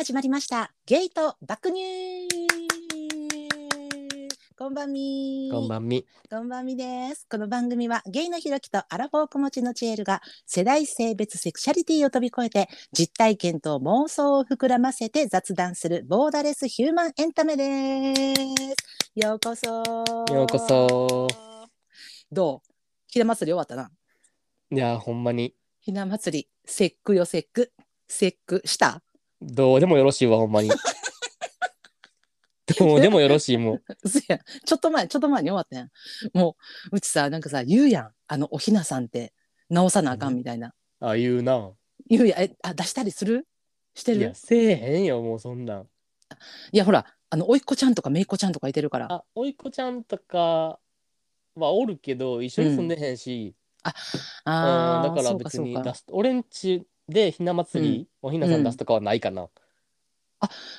[0.00, 0.72] 始まりました。
[0.86, 1.76] ゲイと爆乳
[4.56, 5.50] こんばんみ。
[5.52, 6.06] こんばんみ。
[6.30, 7.26] こんばんみです。
[7.30, 18.40] この番組はゲイのひろきとアラフォー子持ちのチエルが世代性別セクシャリティを飛び越えて実体験と妄想を膨らませて雑談するボーダレスヒューマンエンタメです。
[19.16, 19.66] ようこそ。
[20.34, 21.28] ようこそ。
[22.32, 22.70] どう？
[23.06, 23.90] ひな祭り終わったな。
[24.72, 27.70] いや、ほんまに、ひな祭り節句よ節句
[28.08, 29.02] 節句した？
[29.40, 30.70] どうでもよろしいわ、ほんまに。
[32.78, 33.82] どうでもよろしい、もう。
[34.28, 35.90] やんちょっと前ちょっと前に終わったやん。
[36.32, 36.56] も
[36.92, 38.12] ううちさなんかさ言うやん。
[38.28, 39.32] あのおひなさんって
[39.68, 41.72] 直さなあかんみたいな、あ、言うな。
[42.08, 42.40] 言うやん。
[42.42, 43.48] えあ出したりする
[43.94, 44.20] してる？
[44.20, 45.88] いや、せえへんよ、もうそんなん。
[46.70, 49.12] いやほらあのおいっ子ちゃんとかめいっ子ちゃんとかいてるから。
[49.12, 50.78] あ、おいっ子ちゃんとか
[51.56, 53.92] はおるけど、一緒に住んでへんし、うん、
[54.44, 55.80] あーだからそうか別そうか。
[55.80, 59.48] に出す、俺んちでひな祭り、おひなさん出すとかはないかな。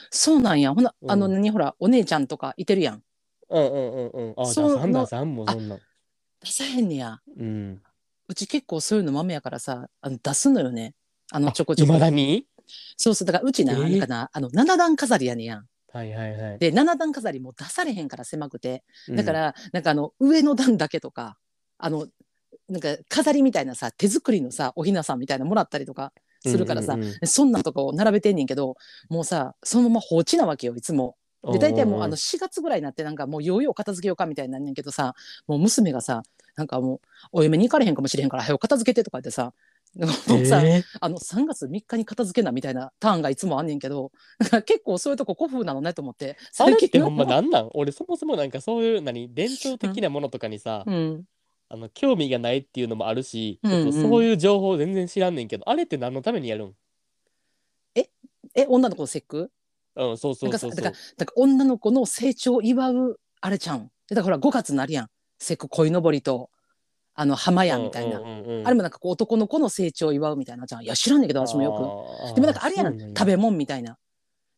[0.10, 0.74] そうなんや。
[0.74, 1.12] ほな、うん。
[1.12, 3.04] あの何ほらお姉ちゃんとかいてるやん。
[3.50, 4.34] うんうんうんうん。
[4.38, 5.80] あ、出そ出さんもんそんなん。
[6.44, 7.20] 出さへんねや。
[7.38, 7.82] うん。
[8.28, 10.96] うち結構そういうの豆やからさあの出すのよね。
[11.32, 11.94] あのあちょこちょこ。
[11.94, 12.48] 未だに？
[12.98, 15.68] そうそうだからうちな、えーなんかなあの七段飾りやねやん。
[15.94, 16.60] はいはいはい。
[16.60, 18.84] で七段飾りも出されへんから狭くて。
[19.10, 19.16] うん。
[19.18, 21.38] だか、ら、なんかあの上の段だけとか
[21.78, 22.08] あの
[22.72, 27.28] なんか飾りみたいなさ手作りのさおひなさんみたいなのもらったりとかするからさ、うんうんうん。
[27.28, 28.76] そんなんとかを並べてんねんけど
[29.10, 31.16] もうさそのまま放置なわけよいつも。
[31.44, 35.16] で大体もうあの4月ぐらいになってなんかもうようよう片付けようかみたいになんねんけどさ
[35.48, 36.22] もう娘がさ
[36.56, 37.00] なんかもう
[37.32, 39.52] お嫁に行かれへんかもしれへんから早く片付けてとか言ってさ
[39.98, 40.06] も
[40.40, 40.84] うさ、えー。
[41.02, 44.12] あの3月3日に片付けなみたいなターンがいつもあんねんけど
[44.66, 47.70] 結構そういうとこ古風なのねと思ってあれってのほんまなんなん？
[47.74, 51.24] 俺そもそもなんかそういう何伝統的なものとかにさ、うん、
[51.74, 53.92] あの興味がないっていうのもあるし、うんうん。
[53.92, 56.76] ちょっとそういう情報全然知らんねんけどあれって何のためにやるん？
[57.96, 58.10] え
[58.68, 59.52] 女の子の節句？
[59.96, 60.70] うんそうそうそうそう。
[60.72, 63.92] なんかさだからだから女の子の成長を祝うあれちゃうん？
[64.10, 65.08] だからほら5月になるやん。
[65.40, 66.50] 節句鯉のぼりと
[67.14, 68.60] あの浜屋みたいな、うんうんうん。
[68.60, 70.66] うんあれもなんかこう男の子の成長を祝うみたいな。
[70.66, 71.72] じゃんいや知らんねんけど私もよ
[72.28, 72.34] く。
[72.34, 73.00] くでもなんかあれやん。
[73.00, 73.98] 食べ物みたいな。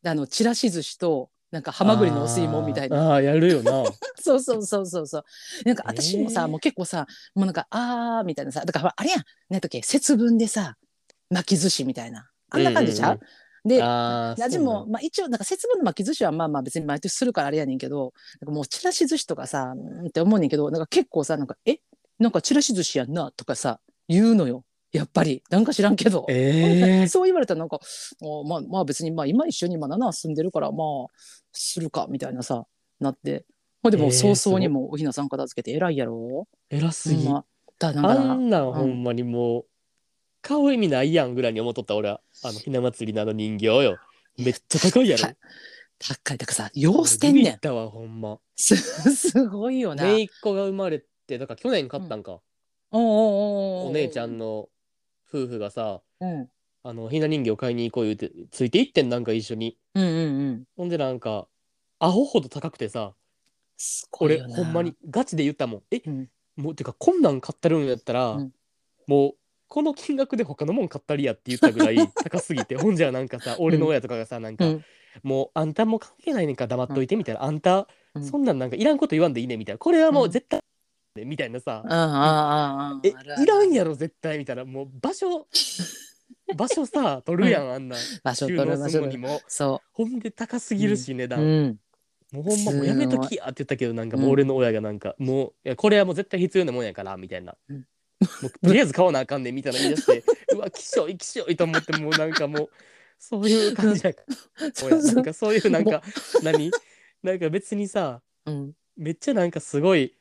[0.02, 2.98] であのちらし寿司となんかハマグリのお吸い物みたいな。
[2.98, 3.84] なあーやるよな。
[4.20, 5.24] そうそうそうそうそう。
[5.66, 6.48] なんか私もさ、えー。
[6.48, 7.06] もう結構さ
[7.36, 10.78] もうなんかあーみたいなさだからあれやん何やったっけ節分でさ
[11.30, 12.28] 巻き寿司みたいな。
[12.50, 13.20] あんな感じちゃう、うん
[13.66, 21.78] であー味も、まあ、一応なんか節分の巻き寿司はまあまあ別に毎年するからあれやねんけどなんかもうちらし寿司とかさうんって思うねんけどなんか結構さなんかえ？
[22.20, 25.44] なんかちらし寿司やんなとかさ言うのよやっぱり。
[25.50, 26.26] なんか知らんけど。
[26.30, 31.08] えー、 そう言われたらなんかあまあまあ別にまあ今一緒にまだな住んでるからまあ
[31.52, 32.66] するかみたいなさ
[33.00, 33.46] なって。
[33.82, 35.72] ほんでも早々にもうおひなさん片付けて。
[35.76, 38.74] 偉いやろ、偉すぎ、だなんあかんなんうん。
[38.74, 39.66] ほんまにもう
[40.42, 42.22] 買う意味ないやんぐらいに思っとった俺は。
[42.44, 43.98] あのひな祭りのあの人形よ。
[44.38, 45.24] めっちゃ高いやろ。
[45.24, 46.38] 高高い。
[46.38, 47.44] だからさよう捨てんねん。
[47.44, 48.40] ビビったわほんま。
[48.56, 50.04] すすごいよな。
[50.04, 52.42] 姪っ子が生まれてだから去年買ったんか、おう
[52.92, 54.70] おうおうおうお姉ちゃんの
[55.34, 56.50] 夫婦がさうん。
[56.86, 59.78] あのひな人形買いに行こう言うてついて行ってんなんか一緒に。
[59.96, 60.64] うんうんうん。
[60.76, 61.48] ほんでなんか
[62.00, 63.14] アホほど高くてさ
[64.20, 65.82] 俺ほんまにガチで言ったもん。
[65.92, 66.30] えうん。
[66.56, 68.54] もうてかこんなん買ったるんやったら、うん。
[69.08, 69.34] もう
[69.68, 72.76] この金額で他のもん買ったりやって言ったぐらい 高すぎて。
[72.76, 74.86] ほんじゃなんかさ俺の親とかがさなんか、うん。
[75.24, 78.24] もうあんたも関係ないねんから黙っといてみたいな、あんた、うん。
[78.24, 79.80] そんなんなんかいらんこと言わんでいいねみたいな。
[79.80, 80.32] これはもううん。
[80.32, 80.60] 絶対、
[81.16, 81.84] みたいなさ、
[83.04, 83.10] え
[83.42, 84.66] いらんやろ絶対みたいな。
[84.66, 85.48] もう場所
[86.58, 87.96] 場所さ取るやん、あんな。
[88.24, 89.40] 場所取るのにも。
[89.48, 91.80] そほんで高すぎるし値う、段、うん、
[92.32, 97.78] もうほんまもうやめときやって言ったけどなんかもう俺の親がなんか、もういやこれはもう絶対必要なもんやからみたいな、うん。
[97.78, 97.86] も
[98.48, 100.24] うとりあえず買わなあかんねんみたいな言い出して
[100.56, 102.70] うわきしょいきしょいと思ってもうなんかもう
[103.20, 104.14] そういう感じや。
[104.16, 104.24] か
[104.90, 106.02] らなんかそういうなんか
[106.42, 106.72] 何？
[107.22, 108.74] なんか別にさうん。
[108.96, 110.16] めっちゃなんかすごい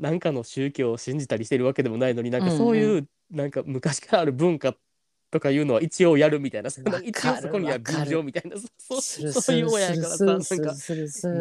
[0.00, 2.58] なんかの宗教を信じたりしてるわけでもないのになんかうんうん。
[2.58, 4.74] そういうなんか昔からある文化
[5.32, 10.74] とかいうのは一応やるみたいなわかる一応そこには便乗みたいなそ うそういう親やからさなんか。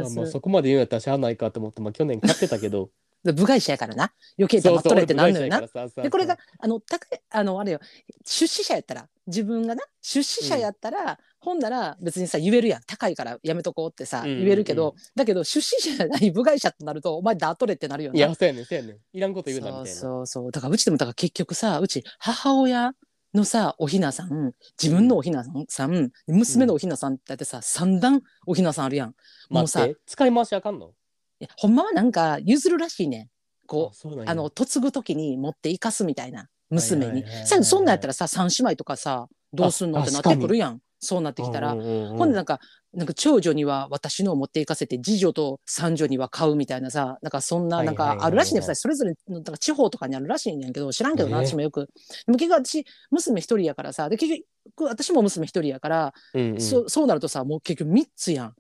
[0.02, 2.90] まあまあそこまで言うんやったらしゃあないかと思って、まあ、去年買ってたけど。
[3.24, 4.12] で部外者やからな。
[4.40, 5.62] 余計黙っとれってなんのよな。
[5.62, 7.80] でこれがあの高いあのあれよ。
[8.26, 12.82] 出資者やったら自分がな出資者やったら、ほんなら別にさ言えるやん。
[12.88, 14.44] 高いからやめとこうってさ、うんうんうん。
[14.44, 18.18] 言えるけどだけど出資者じゃない部外者となるとお前ダートレってなるよな。
[18.18, 18.98] いやそうやねんそうやねん。
[19.12, 19.88] いらんこと言うなみたいな。
[19.88, 20.52] そうそうそう。
[20.52, 22.94] だからうちでもだから結局さうち母親
[23.34, 24.52] のさおひなさん
[24.82, 29.16] 自分のおひなさん、娘のおひなさんってだってさ三段おひなさんあるやん。
[29.50, 30.92] もうさ使い回しあかんの？
[31.40, 33.28] いやほんまはなんか譲るらしいねん。
[33.68, 42.18] こうあの嫁ぐ時に持って生かすみたいな娘にはいはいはいはいさそんなんやったらさ三姉妹とかさどうすんのあってなってくるやんそうなってきたら、うんうんうんうん。
[42.18, 42.60] ほんでなんか
[42.94, 48.18] なんか長女には私のを持っていかせて次女と三女には買うみたいなさなんかそんなはいなんはいはい。
[48.18, 51.88] はいかあるらしいねんさそれぞれのなんか地方とかにあるらしいねんけど知らんけどな、えー私もよく
[52.26, 54.44] でも結局私娘一人やからさで結
[54.78, 56.62] 局私も娘一人やから、うんうん。
[56.62, 58.54] そそうなるとさもう結局3つやん。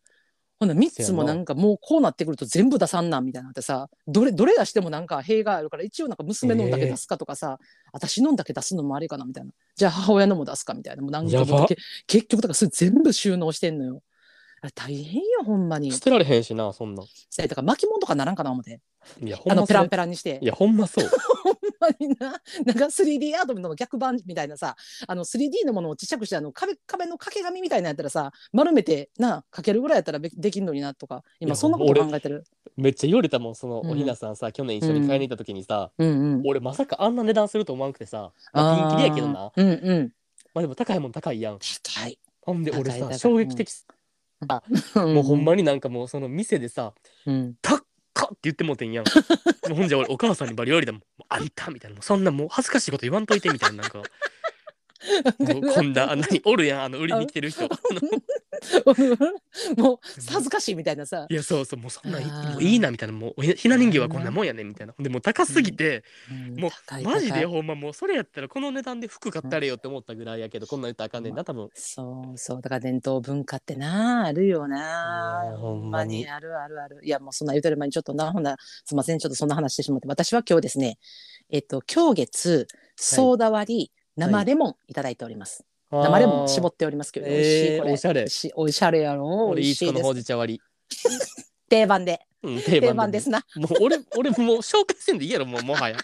[0.62, 1.34] ほんな3つもな。
[1.34, 7.58] んかもうこうなってくると全部出さんなんみたいになってさどれどれ出してもなんか弊があるから一応なんか娘のんだけ出すかとかさ、
[7.92, 9.52] 私のんだけ出すのもあれかなみたいな。
[9.75, 11.02] じゃあ母親のも出すかみたいな。
[11.02, 11.68] もうなんかもう
[12.06, 14.04] 結局だからそれ全部収納してんのよ。
[14.62, 15.92] あれ大変よほんまに。
[15.92, 17.06] 捨てられへんしなそんなん。
[17.30, 18.80] さだから巻物とかならんかな思って。
[19.19, 20.40] いやほんまそれあのペランペランにして。
[20.40, 21.10] いやほんまそう。
[21.44, 22.40] ほんまにな。
[22.66, 24.75] なんか 3D アートの逆版みたいなさ
[25.08, 31.24] あの 3D のものをちっちゃくしてあの壁壁の掛け紙みたいなやったらさ丸めてなかけるぐらいやったらべできんのになとか。
[31.40, 32.44] いや今そんなこと考えてる。
[32.78, 33.92] めっちゃ言われたもんそのうん。
[33.92, 36.07] おひなさんさ、去年一緒に買いに行った時にさ、うん。
[36.07, 36.42] うん。
[36.46, 39.52] 俺まさかあんな値段すると思わんくてさ、まあ、ピンキリやけどな。
[39.56, 40.14] うんうん。
[40.54, 41.60] まあでも高いもん高いやん。
[41.60, 42.19] 高い。
[42.42, 43.14] ほんで俺高い高い。
[43.14, 43.69] さ衝撃的
[44.96, 46.94] もうほんまになんかもうその店でさ
[47.26, 47.56] うん。
[47.62, 47.80] 「高っ!」
[48.32, 49.06] って言ってもうてんやん。
[49.06, 49.12] も
[49.72, 51.96] うほんじゃ俺お母さんにバリ言われたもん「あんた」みたいな。
[51.96, 53.98] もうそんなもう恥ずかしいこと言わんといてみたいななんか。
[54.00, 54.08] もう
[55.74, 57.68] こんなあ何おるやんあの売りに来てる人。
[59.77, 60.00] もう
[60.30, 61.25] 恥ずかしいみたいなさ。
[61.30, 64.94] いやそうそうもうそんなんいもういいなみたいなもうおひひな人形はこんなもんやねんみたいな。
[65.00, 66.03] でもう高すぎて、
[66.57, 66.71] もう
[67.03, 71.69] マジでほんまもうそれやったらこの値段で服買ったれよって思ったぐらいやけど、こんなん言ったらあかんねんな多分。
[71.74, 75.56] そうそうだから伝統文化ってなあるよな。
[75.57, 77.92] ほんまににあるあるあるいやもうそんな言うてる前に。
[77.92, 78.56] ちょっとなほんな
[78.86, 80.97] すいませんちょっとそんな話してしまって私は今日ですね
[81.50, 88.30] えっと今月ソーダ割り、生レモンいただいております、生レモン絞っっておりますけど、美味しいおしゃれ。
[88.30, 89.48] しおしゃれやろ。
[89.50, 89.92] 俺いつか？
[89.92, 90.62] のほうじ茶割
[91.69, 92.22] 定番で。
[92.42, 93.46] 定定番番ですな。
[93.56, 95.98] もう俺俺もう紹介せんでいいやろもうもはや。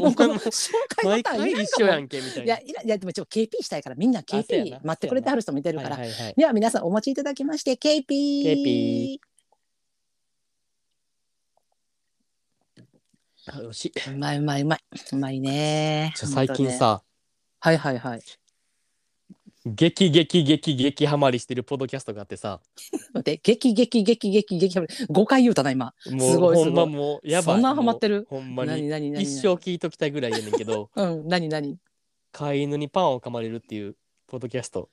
[0.00, 2.44] もう紹介毎ボタン一緒やんけみたいな。
[2.44, 4.80] いやいやでもちょっと KP したいからみんな KP な。
[4.82, 5.98] 待ってくれてはる人もいてるから、
[6.36, 9.18] では皆さんお持ちいただきまして KP KP
[13.50, 14.80] あよしうまいうまいうまい。
[15.12, 16.12] うまいね。
[16.16, 17.02] 最近さ、
[17.60, 18.22] はいはいはい。
[19.66, 22.60] 激激激激ハマりしてるポッドキャストがあってさ。
[23.12, 25.92] 待って激激激激激5回言うたな今。
[26.10, 26.64] もうすごいすごい。
[26.64, 27.54] ほんまもうやばい。
[27.56, 28.26] そんなハマってる？
[28.30, 29.22] もうほんま何に何何？
[29.22, 30.90] 一生聞いときたいぐらいやねんけど。
[30.94, 31.76] うん何何？
[32.32, 33.96] 飼い犬にパンを噛まれるっていう
[34.28, 34.88] ポッドキャスト。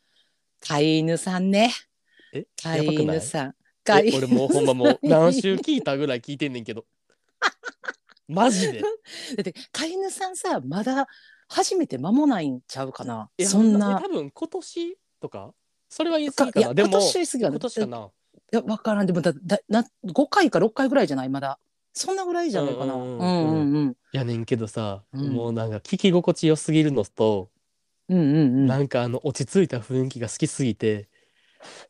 [0.68, 1.72] 飼い犬さんね。
[2.34, 2.46] え？
[2.62, 3.18] 飼いやばくない？
[3.18, 3.56] 犬さん。
[3.84, 6.86] 飼いえ俺もうほんまもう何週聞いたぐらい聞いてんねんけど。
[8.28, 8.82] マジで？
[8.82, 8.88] だ
[9.42, 11.08] って飼い犬さんさまだ
[11.48, 13.30] 初めて間もないんちゃうかな。
[13.40, 14.00] そんな。
[14.02, 15.54] 多分今年とか
[15.90, 17.98] それは言い過ぎかいやなでも今年過ぎは今年かな。
[17.98, 19.06] いや分からん。
[19.06, 21.30] でもだだな5回か6回ぐらいじゃない？
[21.30, 21.60] まだ。
[21.94, 22.94] そんなぐらいじゃないかな。
[22.96, 23.26] ううんんうう
[23.64, 23.96] んんうん。
[24.12, 25.30] やねんけどさ、うん。
[25.34, 27.50] もうなんか聞き心地よすぎるのと、
[28.10, 28.66] うんうんうん。
[28.66, 31.08] なんかあの落ち着いた雰囲気が好きすぎて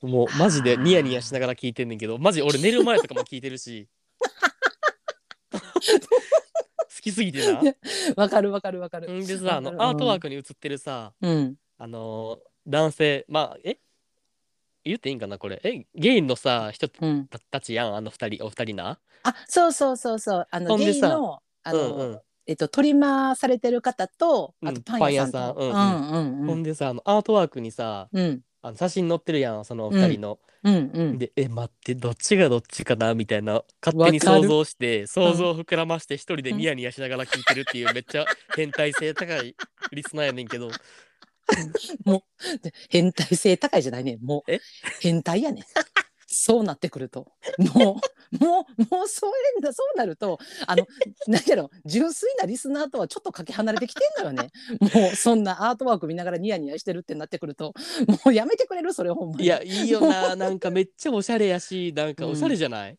[0.02, 3.88] もうマジでニヤニヤしながら聞いてんねんけどマジ俺寝る前とかも聞いてるし。
[5.52, 5.60] 好
[7.06, 7.62] きすぎてな。
[8.16, 9.10] わかるわかるわかる。
[9.12, 9.82] んでさあのうん。
[9.82, 11.56] アートワークに写ってるさうん。
[11.78, 13.78] あのー男性まあえ？
[14.84, 15.62] 言っていいんかなこれ。
[15.64, 15.86] え？
[15.94, 17.30] ゲイのさ人うん。
[17.52, 19.00] たちやんあの二人お二人な。
[19.24, 20.48] あそうそうそうそう。
[20.50, 22.20] あのゲイのあの、うんうん。
[22.48, 24.82] えっとトリマーされてる方とあうんと。
[24.82, 26.12] パン屋さんうさんうん。
[26.12, 26.48] んうんうん。
[26.48, 30.40] ほんでさあのアートワークにさうんあの写真載ってるやんその二人の。
[30.64, 31.18] うんうん。
[31.20, 39.56] でえ待ってどっちがどっちかなみたいな勝手に想像して想像を膨らまして一人でニヤニヤしながら聞いてるっていうめっちゃ変態性高い
[39.92, 40.72] リスナーやねんけど。
[42.64, 44.60] で変態性高いじゃないねもうえ？
[45.00, 45.64] 変態やね
[46.36, 47.32] そうなってくると。
[47.58, 48.00] も
[48.32, 50.38] う もうもうそういうだそうなると
[50.68, 50.86] あの
[51.28, 54.52] 何やろ純粋なリスナーとはちょっとかけ離れてきてんのよね。
[54.80, 57.74] もうそんなアートワーク見ながらニヤニヤしてるってなってくると
[58.08, 59.46] もうやめてくれるそれほんまに。
[59.46, 60.36] いやいいよな。
[60.36, 62.98] なんかめっちゃおしゃれやしなんかおしゃれじゃない、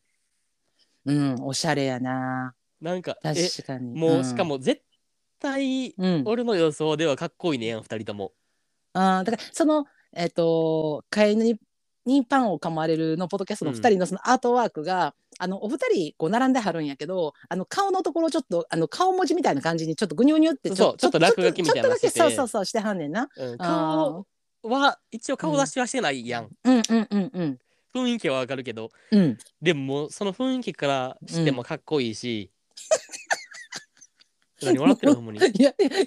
[1.05, 2.55] うんおしゃれやな。
[2.81, 3.93] なんかえ確かに。
[3.93, 4.81] もうしかも絶
[5.39, 8.33] 対うん、俺の予想ではかっこいいねやん二人とも。
[8.93, 11.59] あーだからそのえっ、と飼い犬に
[12.07, 23.29] にパンを噛まれるのポッドキャストの2人のそのアートワークが、あのお二人こう並んではるんやけどあの顔のところちょっとあの顔文字みたいな感じにちょっとぐにゅぐにゅってちょっと落書きみたいなちょっとだけそうそうそうしてはんねんな。
[23.37, 24.23] うん、あ
[24.63, 27.31] 顔は一応顔出しはしてないやん、うんうんうん。
[27.33, 27.59] うん。
[27.93, 28.89] 雰囲気はわかるけど。
[29.11, 29.37] うん。
[29.61, 32.49] でもその雰囲気からしてもかっこいいし、
[34.63, 35.39] 何笑ってるほんまに。
[35.39, 35.99] いや いやいや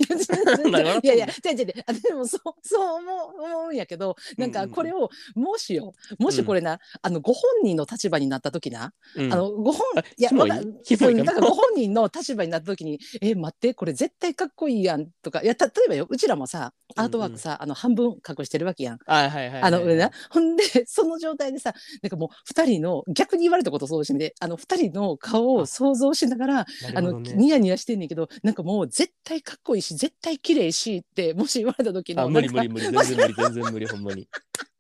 [1.03, 9.33] いやいや違う違うあでもそうそう思う思うんやけどなんかこれをもしよもしこれな、あのご本人の立場になった時な、うん。
[9.33, 10.61] あのご本あいやまな？
[10.61, 15.43] そうだからご本人の立場になった時に「え待ってこれ絶対かっこいいやん」とか。
[15.43, 18.99] いや例えばようちらもさアートワークさ、あの半分隠してるわけやん。
[19.07, 19.63] はいはいはいはい。
[19.63, 20.11] あの上な。
[20.31, 27.21] ほんでその状態でさなんかもう2人の逆に言われたことそうしみであの2人の顔を想像しながらなあの。
[27.21, 32.87] ニヤニヤしてんねんけどなんかもう絶対かっこいいし絶対綺麗しってもし言われた時のあ、無理無理無理。
[32.87, 34.29] 全然無理全然無理ほんまに。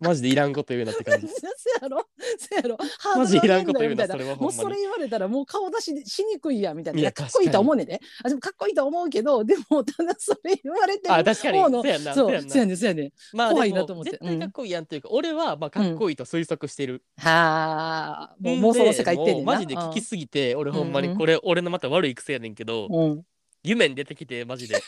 [0.00, 1.28] マジでいらんこと言うなって感じ。
[1.28, 1.34] せ
[1.82, 2.06] やろ
[2.38, 2.78] せやろ。
[2.98, 7.00] ハマジいらんこと言うなそれはもうそれ言われたらもう顔出ししにくいやみたいな。
[7.00, 8.00] いかっこいいとは思うねんで。
[8.24, 11.58] あでもかっこいいとは思うけどでもただそれ言われてるあ、確かに。
[11.60, 12.14] そうやんな。
[12.14, 13.12] そうそうやねんそうやねん。
[13.34, 14.12] まあ怖いなと思って。
[14.12, 17.02] 絶対かっこいいやんっていうか、俺はまあかっこいいと推測してる。
[17.18, 18.36] はあ。
[18.40, 23.22] もう妄想の世界行ってんねんマジで聞きすぎて、俺ほんまにこれ俺のまた悪い癖やねんけど、うん
[23.62, 24.76] 夢に出てきてマジで。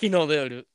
[0.00, 0.68] 昨日の夜。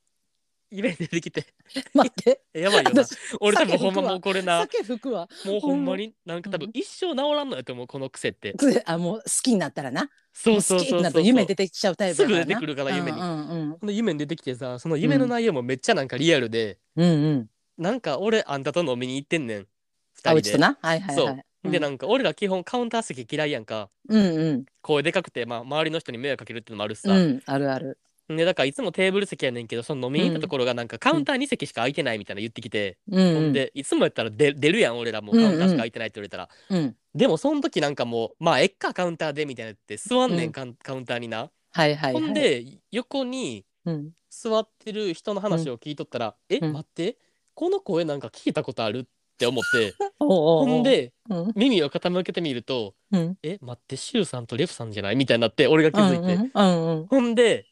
[0.69, 1.45] 夢に出てきて。
[1.93, 3.03] 待ってえ やばいよな。
[3.03, 8.53] 私俺多分ほんまもうこれな、酒吹くわもうほんまになんか多うん分一生治らんのやと思う、この癖って。
[8.53, 13.19] くあもう好きになったらなそうそうそうそう好きになったら夢出てきちゃうタイプすぐやからな出てくるから夢に。
[13.19, 19.67] うんうんほんで夢に出てきてさ、その夢の内容もめっちゃなんかリアルで、うんうんうんなんか俺あんたと飲みに行ってんねん。
[20.13, 20.29] 二人で。
[20.29, 20.77] あうちとな？
[20.79, 21.25] はいはいそ。
[21.25, 23.89] はいうでなんか俺ら基本カウンター席嫌いやんか。
[24.09, 24.65] うんうん。
[24.81, 27.97] 声でかくて、まあ、周りの人に迷惑かけるってのもあるしさ、うんあるある。
[28.29, 33.35] でだからいつもテーブル席やねんけどその飲みに行ったところがなんかカウンター2席しか空いてないみたいな言ってきて、うんうん。
[33.35, 35.31] ほんでいつもやったら出出るやん俺らも。
[35.33, 36.95] うカウンターしか空いてないって言われたら、うん。
[37.13, 40.51] でもその時なんかもうまあえっかカウンターでみたいな言って座んねん、うん。
[40.51, 42.21] カウカウンターにな、はいはいはい。
[42.23, 44.11] ほんで横にうん。
[44.29, 46.73] 座ってる人の話を聞いとったら、え、うん。
[46.73, 47.17] 待って
[47.53, 49.05] この声なんか聞いたことあるっ
[49.37, 49.93] て思って。
[50.19, 51.51] ほんでうん。
[51.55, 55.15] 耳を傾けてみるとうんえ待ってシュウさんとレフさんじゃない？
[55.15, 57.07] みたいになって俺が気づいて、うんうんうん。
[57.07, 57.67] ほんで、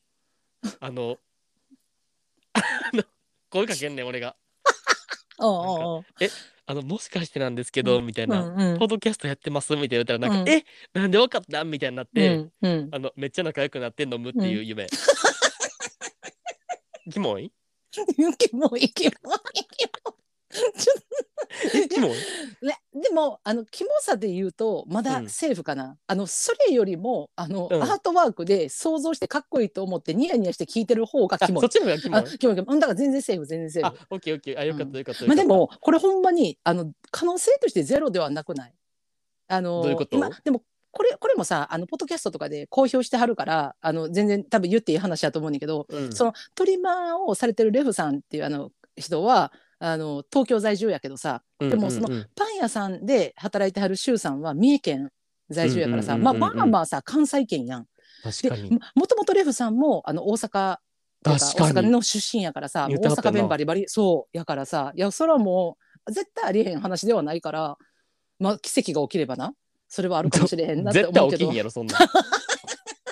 [0.80, 1.18] あの、
[3.50, 4.36] 声かけんねん、俺が。
[5.40, 6.06] おうおうおう。
[6.68, 8.42] あの、もしかしてなんですけど、みたいな。
[8.46, 9.76] うんうんポッドキャストやってます？
[9.76, 10.64] みたいな言ったら、なんか、うんえ
[10.94, 11.64] なんでわかった？
[11.66, 12.90] みたいになって、うんうん。
[12.92, 14.88] あの、めっちゃ仲良くなって飲むっていう夢。
[17.12, 17.52] キモい？
[17.92, 19.14] キモいキモいキモい。
[20.80, 20.94] ちょ
[21.74, 22.12] えキモい
[22.62, 25.30] ね、でもあのキモさで言うとまだうん。
[25.30, 27.84] セーフかな、あのそれよりもあの、うん。
[27.84, 31.62] アートワークで想像してかっこいいと思ってニヤニヤして聞いてる方があ、キモい。
[31.62, 31.70] そっ。
[31.70, 32.20] ちの方がキモい？
[32.20, 32.74] あキモいキモい。
[32.74, 34.60] うんだから全然セーフ全然セーあフ。、オッケーオッケー。
[34.60, 35.26] あ、よかったよかったよかった。
[35.28, 38.74] まあでもこれほんまにあの可能性としてゼロではなくない？
[39.48, 40.16] あのどういうこと？
[40.16, 55.10] 今でもこれこれもさあのポッドキャストとかで公表してはるからあの全然多分言っていい話だと思うんだけど、うん、そのトリマーをされてるレフさんっていうあの人はあの東京在住やけどさでもそのパン屋さんで働いてはる周さんは三重県
[55.50, 57.84] 在住やからさ、まあまあまあさ関西圏やん。
[57.84, 57.90] で
[58.24, 58.70] 確かに。
[58.70, 60.78] ももともとレフさんもあの大阪
[61.24, 67.78] 大阪の出身やからさ大阪弁バリバリそうやからさいやそれはもう絶対ありえへん話ではないから
[68.40, 69.54] まあ奇跡が起きればな
[69.88, 71.98] それはあるかもしれへんなって絶対思うけど起きんやろ、そんなん。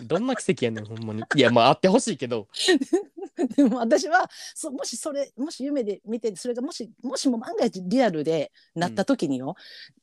[0.04, 1.24] どんな奇跡やねん、ほんまに。
[1.36, 2.48] いや、まあ、あってほしいけど。
[3.56, 9.56] でも私はそもしそれもし夢で見てそれがもしもしも万が一リアルでなった時によ、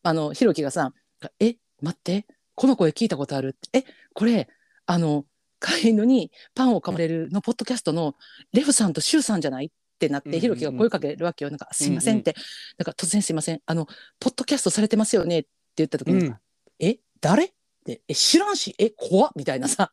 [0.02, 0.94] あのひろきがさ
[1.38, 3.84] 「え待ってこの声聞いたことある」って「え
[4.14, 4.48] これ
[4.86, 5.26] あの
[5.58, 8.14] 飼い犬にパンをかまれるのポッドキャストの
[8.52, 10.40] レフさんとシュウさんじゃない?」ってなっうんうんうん。
[10.40, 12.34] てひろきが声かけるわけよ「なんかすいません」って、
[12.78, 13.60] なんか突然すいません。
[13.66, 13.86] あの
[14.18, 15.40] ポッドキャストされてますよね？
[15.40, 16.86] って言った時にさ、うん。
[16.86, 17.44] え誰？
[17.44, 17.50] っ
[17.86, 19.92] てえ知らんしえ怖っみたいなさ。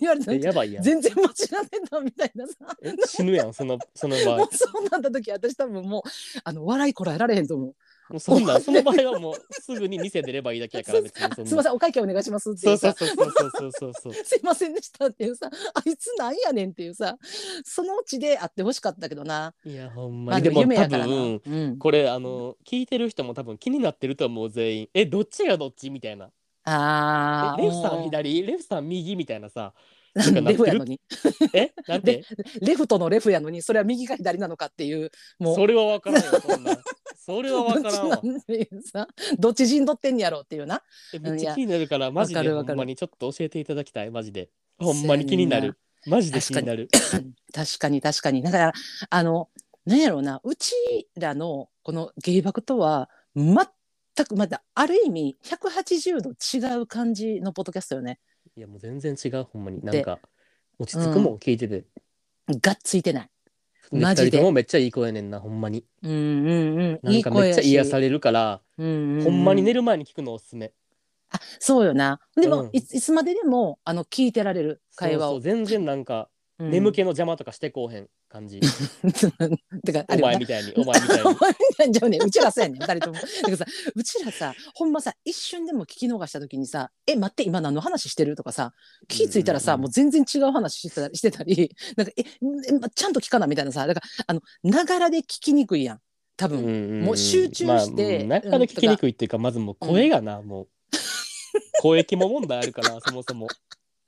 [0.00, 0.84] 言われたえやばいやん。
[0.84, 2.54] 全然間違ってたみたいなさ。
[2.82, 4.36] え死ぬやん、その、その場合。
[4.38, 4.48] もう。
[4.56, 6.02] そうなった時私多分もう
[6.42, 7.74] あの笑いこらえられへんと思う。
[8.10, 11.46] もうそんなんその場合はもうすぐに店出ればいいだけやから 別にそんな。
[11.46, 15.48] すいませんお会計お願いしますってそいうそうそうそうそうそうそうすいませんでしたっていうさ。
[15.74, 17.16] あいつなんやねんっていうさ。
[17.64, 19.54] そのうちで会ってほしかったけどな。
[19.64, 21.06] いやほんまあまにでも多夢やからな。
[21.06, 24.88] 分うん、これあの聞いてる人も多分気になってると思う全員。
[24.92, 25.90] えどっちがどっち？
[25.90, 26.32] みたいな
[26.72, 28.42] ああえレフさん左？
[28.46, 29.72] レフさん右みたいなさ。
[29.74, 31.00] うんなんかなってるレフやのに。
[31.52, 31.72] え？
[31.86, 32.24] なんて
[32.60, 35.54] レフトのレフやのにそれは右か左なのかっていうもう。
[35.54, 36.72] それは分からんよそんな。
[36.72, 36.78] ん
[37.16, 38.20] それは分からんわ。
[38.20, 39.08] どっちな
[39.38, 40.82] どっち陣取ってんやろっていうな。
[41.14, 42.56] えめっちゃ気になるからマジでほんわかる。
[42.56, 44.50] わかるまにちょっと教えていただきたいマジで。
[44.78, 45.78] ほんまに気になる。
[46.06, 46.88] マジで気になる。
[47.52, 48.00] 確かに。
[48.02, 48.72] 確かにだから
[49.10, 49.48] あの
[49.86, 50.40] なんやろうな。
[50.42, 50.74] うち
[51.16, 53.54] らのこの芸爆とは全
[54.26, 58.18] くまだある意味180度違う感じのポッドキャストよね。
[58.56, 59.80] いやもう全然違うほんまに。
[59.82, 60.18] なでんか
[60.78, 61.84] 落ち着くもん聞いてて。
[62.48, 63.30] がっついてない。
[63.92, 64.28] でマジで。
[64.28, 65.84] 二人ともめっちゃいい声やねんなほんまに。
[66.02, 67.00] うんうんうん。
[67.02, 70.72] ないんかめっちゃ癒されれるからほんまに寝る前に聞くのおすすめ。
[71.30, 72.20] あそうよな。
[72.36, 72.70] でも、うん。
[72.72, 75.30] いついつまででもあの聞いてられる会話を。
[75.34, 76.26] そうそう全然なんかうん
[76.60, 78.60] 眠気の邪魔とかしてこうへん感じ、
[79.84, 81.92] てかあお前みたいにお前みたいに。
[81.92, 83.14] じゃあねうちらそうやねん二人とも。
[83.14, 83.64] だからさ
[83.94, 88.72] うちらさほんまさ一瞬でも聞き逃した時にさ「え待って今何の話してる?」とかさ
[89.08, 92.24] 気ぃついたらさ、もう全然違う話してたり してたりなんかえ
[92.94, 96.00] ちゃんと聞かなみたいなさだからあのながらで聞きにくいやん。
[96.36, 100.68] 多分、もう集中してまあ、中で聞きにくいっていうかまずもう声がな、もう。
[101.82, 103.48] 声気も問題あるからそもそも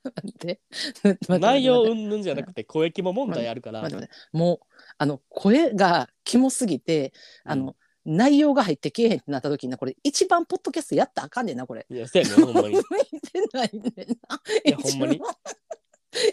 [0.03, 0.61] 待って
[1.03, 4.65] 待って待って内容うんぬんじゃなくて声気も問題あるから、待って待ってもう
[4.97, 11.85] あの声がキモすぎてあの、内容が入ってけえへんってなった時になこれ一番ポッドキャストやったらあかんねんなこれ。
[11.89, 13.83] いやそうやねんほんまに向いてないねん
[14.27, 14.41] な。
[14.65, 15.21] いやほんまに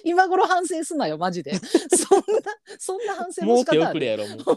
[0.04, 1.54] 今頃反省すなよマジで。
[1.56, 3.98] そんなそんな反省のもう手仕方ある？
[3.98, 4.52] 遅れやろもうほ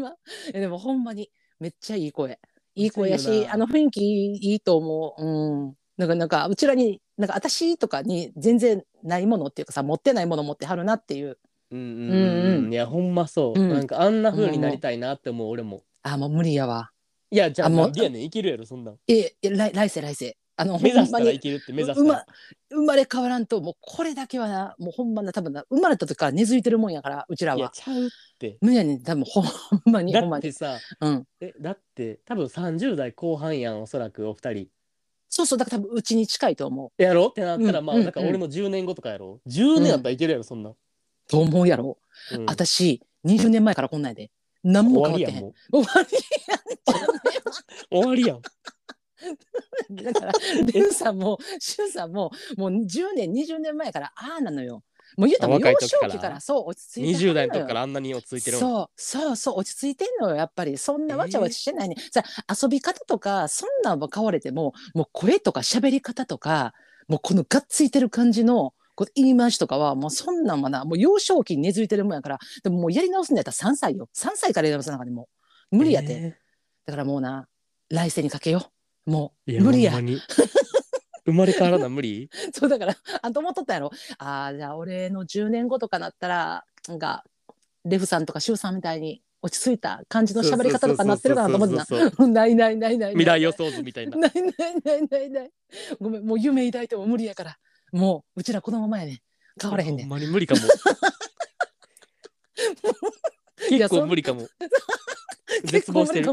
[0.00, 0.16] んま
[0.52, 2.38] えでもほんまにめっちゃいい声。
[2.74, 4.02] いい声やめっちゃいいよなしあの雰囲気
[4.36, 5.22] いいと思う。
[5.24, 5.74] うん。
[5.96, 11.38] なんかなんかうちらになんか私とかに全然ないものっていうかさ持ってないもの持ってはるなっていう。
[11.70, 13.68] うんうんうんいやほんまそう、うん。
[13.68, 15.82] なんかあんな風になりたいなって思う俺も。
[16.02, 16.90] あもう無理やわ。
[17.30, 18.96] いやじゃああもうなんでやねんいけるやろそんなん。
[19.06, 20.36] ええ来来世来世。
[20.56, 22.26] あの目指したらいけるって目指した
[22.70, 27.58] 生まれ変わらんともうこれだけはなもうほんまな多分な生まれた時から根付いてるもんやからうちらは。
[27.58, 28.58] いやちゃうって。
[28.60, 29.02] 無やねん。
[29.02, 29.44] 多分ほん
[29.86, 30.40] まにだほんまに。
[30.40, 31.24] ってさうん。
[31.40, 34.68] えだって多分30代後半やんおそらくお二人
[35.30, 37.28] そうそうだから多分うちに近いと思やろ？
[37.28, 40.76] ってなったら、まあうんうんだから俺の10年後とかやろ？10年やったらいけるやろそんな、う
[41.28, 41.98] と思うやろ、
[42.32, 42.46] うん。
[42.46, 44.30] 私20年前からこんなんやで。
[44.62, 45.52] 何も変わってへん。
[45.72, 46.16] 終わり
[46.48, 48.04] やんも終わう。
[48.04, 48.34] 終わりやん。
[48.34, 48.42] りやん。
[49.90, 50.32] だから
[50.72, 54.82] レンさんもシュンさんももう10年20年前からああなのよ
[55.16, 58.60] もう言うたら幼少期からそう落ち着いて20代の時からあんなに落ち着いてるの。
[58.60, 60.78] そうそうそう落ち着いてんのよやっぱり。
[60.78, 62.22] そんなわちゃわちゃしてないね、さ
[62.62, 66.74] 遊び方とかそんなんは変われてももう声とか喋り方とか
[67.08, 72.38] もうこのがっついてる感じのこう言い回しとかはもうそんなんはなもう幼少期に根付いてるもんやから。
[72.62, 74.08] でももうやり直すんだったら3歳よ。
[74.14, 75.28] 3歳からやり直す中でも
[75.72, 75.76] う。
[75.76, 76.38] 無理やて、え
[76.86, 77.46] だからもうな
[77.88, 78.70] 来世にかけよ
[79.06, 79.10] う。
[79.10, 79.92] もう無理や
[81.24, 82.28] 生まれ変わらな無理？
[82.52, 83.90] そうだからあんた思っとったやろ？
[84.18, 87.24] ああじゃあ俺の10年後とかなったらなんか
[87.84, 91.84] レフさんとかシュウさんみたいに落ち着いた感じの喋り方とかなってるかなと思ってな。
[91.84, 93.10] そうそうそうないないないない。
[93.12, 94.16] 未来予想図みたいな。
[94.18, 94.52] ないない
[94.84, 95.50] ないないない。
[95.98, 97.58] ごめんもう夢抱いても無理やから。
[97.92, 99.18] もううちらこのままやねん
[99.60, 100.60] 変われへんねんほんまに無理かも。
[103.68, 104.46] 結構無理かも。
[105.64, 106.26] 絶望してる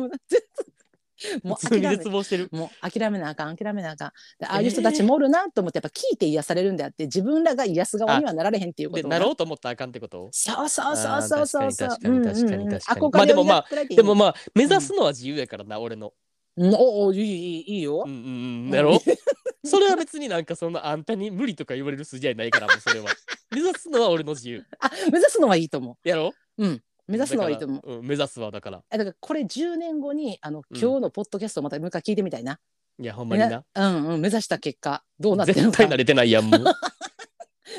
[1.43, 2.49] もう諦め絶望してる。
[2.51, 4.11] もう諦めなあかん諦めなあかん。
[4.39, 10.29] でああいう人たちもおるなと思ってやっぱ聞いて癒されるんであって自分らが癒す側にはなられへんっていうこでとをなろうと思ったらあかんってこと？
[10.31, 11.89] そうそうそうそうそうそう。
[11.89, 13.11] 確かに確かに確かに確かにうんうん。
[13.13, 16.13] まあでもまあでもまあ目指すのは自由やからな、俺の。
[16.57, 16.73] うん。
[16.73, 18.03] おおいいいいよ。
[18.05, 18.73] うんうんうん。
[18.73, 18.99] やろ
[19.65, 23.09] それは別になんかそんなあんたに無理とか言われる筋合いないからもうそれは。
[23.51, 24.63] 目指すのは俺の自由。
[24.79, 26.65] あ目指すのはいいと思やろう？
[26.65, 27.93] うん目指すのはいいと思う。
[27.97, 28.83] うん、目指すわだから。
[28.89, 30.77] あだからこれ10年後にあのうん。
[30.77, 32.59] 今日のポッドキャストをまたもう一回聞いてみたいな、
[32.99, 33.63] いやほんまにな。
[33.75, 35.77] うんうん目指した結果どうなってるのか。
[35.77, 36.63] 絶対慣れてないやんもう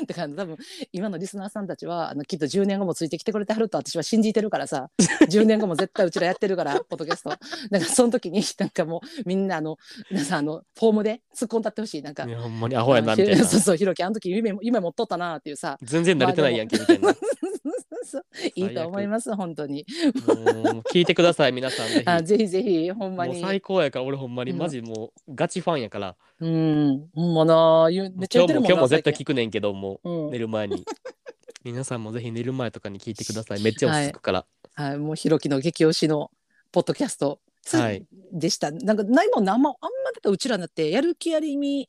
[0.07, 0.57] だから多分
[0.91, 4.89] 今のリスナーさんたちはあのきっと10年後もついてきてくれてはると私は信じてるからさ。
[5.29, 7.29] 10年後も絶対うちらやってるからポッドキャスト。
[7.29, 9.77] だからその時になんかもうみんなあの
[10.09, 12.01] 皆さんあのフォームで突っ込んだってほしい。
[12.01, 13.45] なんかいやほんまにアホやなみたいな。
[13.45, 15.77] そうそうひろきあの時夢夢持っとったなっていうさ。
[15.81, 17.15] 全然慣れてないやんけみたいな。
[18.55, 19.85] いいと思います本当に。
[20.91, 22.03] 聞いてください皆さんぜひ。
[22.05, 23.41] あぜひぜひほんまに。
[23.41, 24.57] 最高やから俺ほんまにうん。
[24.57, 27.09] マジもうガチファンやから、うん。
[27.13, 27.33] ほん。
[27.33, 30.31] まな言うめっちゃ言ってるもんな今日も今日も絶対最聞くねんけども近うん。
[30.31, 30.85] 寝る前に。
[31.63, 33.61] 皆さんもぜひ寝る前とかに聞いてください。
[33.61, 34.45] めっちゃ落ち着くから。
[34.75, 36.31] はい、もうひろきの激推しの
[36.71, 37.41] ポッドキャスト
[37.73, 38.05] はい。
[38.31, 38.71] でした。
[38.71, 39.75] なんかないもんなあんまあん
[40.05, 41.85] まだってうちらだってやる気ありみ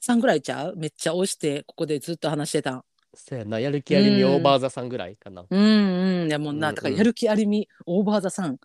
[0.00, 0.76] さんぐらいちゃう？
[0.76, 2.84] めっちゃ推してここでずっと話してたん。
[3.12, 5.44] そやなやる気ありみオーバーザさんぐらいかな。
[5.50, 6.28] うんうん。
[6.28, 6.70] いやもうな、うん。
[6.70, 8.58] うんだからやる気ありみオーバーザさん。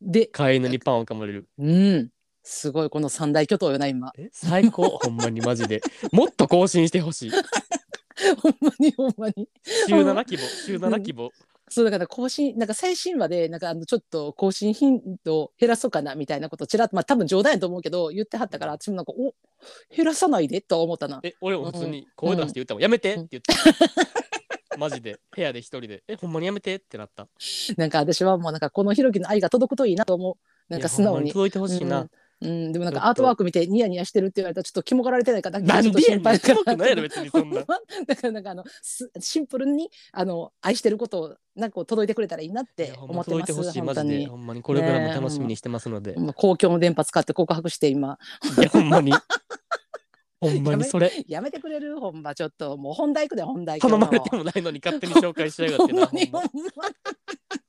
[0.00, 1.48] で飼い犬にパンをかまれる。
[1.58, 2.10] うん
[2.44, 4.12] すごいこの三大巨頭よな今。
[4.18, 4.84] え最高。
[5.02, 5.80] ほんまにマジで。
[6.12, 7.30] もっと更新してほしい。
[8.40, 9.48] ほんまにほんまに。
[9.64, 10.42] 週7規模。
[10.66, 11.32] 週7規模。
[11.70, 19.34] そうだから更新なんか最新話でなんかあのちょっと更新頻度を減らそうかなみたいなことちらっとまあ多分冗談やと思うけど言ってはったから私もなんかお
[19.96, 21.20] 減らさないでとは思ったな。
[21.22, 23.54] え俺も普通に声出して言ったもん、やめてって言って
[24.78, 25.18] マジで。
[25.34, 26.02] 部屋で一人で。
[26.06, 27.28] えほんまにやめてってなった。
[27.76, 30.72] なんか私はもうなんかこのひろきの愛が届くといいなと思う。
[30.72, 31.32] なんか素直に。
[31.32, 32.10] 届いてほしいな、うん
[32.44, 37.60] うん、でもなんかアートワーク見てニヤニヤしてるって言われたらちょっと肝がられてないかだけなんちょっとで心配だキモくないやろ別にそんな。
[37.60, 37.76] だか
[38.22, 44.26] らなんかあのすシンプルにあの愛してることをなんか届いてくれたらいいなっいて思ってますま届いてほしいマジで。
[44.26, 44.36] ほ。
[44.36, 48.18] んまにこれからも楽しみにしてますので、まあ公共の電波使って告白して今。
[48.58, 49.12] いやほんまに。
[50.40, 51.10] ほんまにそれ。
[51.26, 51.98] やめてくれる？
[51.98, 52.76] ほんまちょっと。
[52.76, 56.48] もう本題行くで本題頼まれてもないのに勝手に紹介しやがっほてな んまにほんま。
[56.50, 57.63] ほんま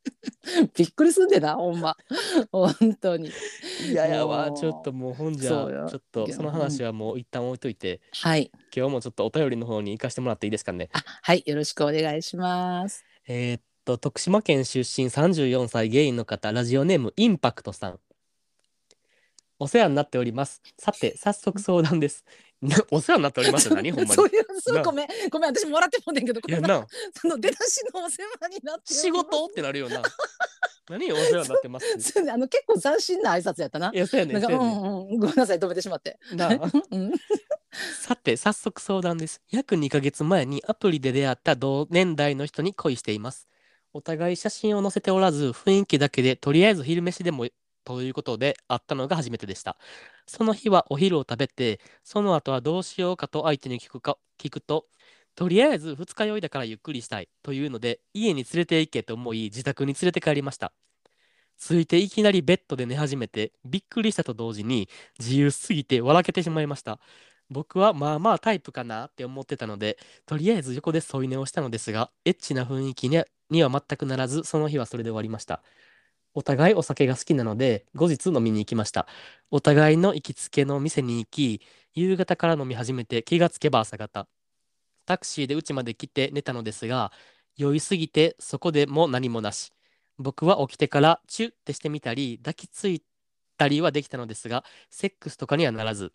[0.75, 1.97] びっくりすんでなほんま。
[2.51, 3.31] 本当に。
[3.89, 8.01] いややわちょっともうほんじゃちょっとその話はもう一旦置いといて。
[8.11, 8.51] はい。
[8.75, 10.89] 今日もちょっとお便りの方に行かせてもらっていいですかね。
[10.93, 11.43] あはい。
[11.45, 13.05] よろしくお願いします。
[13.27, 17.99] えーっと徳島県出身34歳ゲイの方ラジオネームインパクトさん。
[19.57, 20.61] お世話になっております。
[20.77, 22.25] さて早速相談です
[22.91, 23.67] お世話になっております。
[23.69, 23.91] よ何？
[23.91, 24.13] ほんまに。
[24.13, 26.61] そういうごめんごめん私もらってもんねんけどこんない。
[26.61, 26.87] やな
[27.19, 30.01] その出だしのお世話になって仕事ってなるよな。
[30.89, 31.11] 何？
[31.11, 31.85] お世話になってます？
[31.85, 33.91] ってそうねあの結構斬新な挨拶やったな。
[33.93, 34.83] いやそうやねなんんかうそうやねん。
[34.83, 36.19] んうんごめんなさい止めてしまって。
[36.33, 36.59] なあ。
[36.91, 37.11] うん。
[38.01, 39.41] さて早速相談です。
[39.51, 43.47] 約2ヶ月前にアプリで出会った同年代の人に恋しています。
[43.93, 47.47] お互い写真を載せておらず雰囲気だけでとりあえず昼飯でも
[47.85, 49.77] ということで会ったのが初めてでした。
[50.27, 54.87] その日はお昼を食べてその後はどうしようかと相手に聞くか聞くと
[55.35, 60.73] とりあえず二日酔いだからゆっくりしたいというので家に連れて行けと思い自宅に連れて帰りました。
[61.59, 66.99] 着いていきなりベッドで寝始めてびっくりしたと同時に自由すぎて笑けてしまいました。
[67.49, 73.17] 僕はまあまあタイプかなって思ってたのでとりあえず横で添い寝をしたのですがエッチな雰囲気に
[73.63, 75.61] は全くならずその日はそれで終わりました。
[76.35, 79.07] お互いお酒が好きなので後日飲みに行きました。
[79.51, 81.61] お互いの行きつけの店に行き
[81.93, 84.27] 夕方から飲み始めて気がつけば朝方。
[85.05, 87.11] タクシーで家まで来て寝たのですが
[87.55, 89.71] 酔いすぎてそこでも何もなし。
[90.17, 93.01] 僕は起きてからチュッてしてみたり抱きつい
[93.57, 96.11] たりはできたのですがセックスとかにはならず。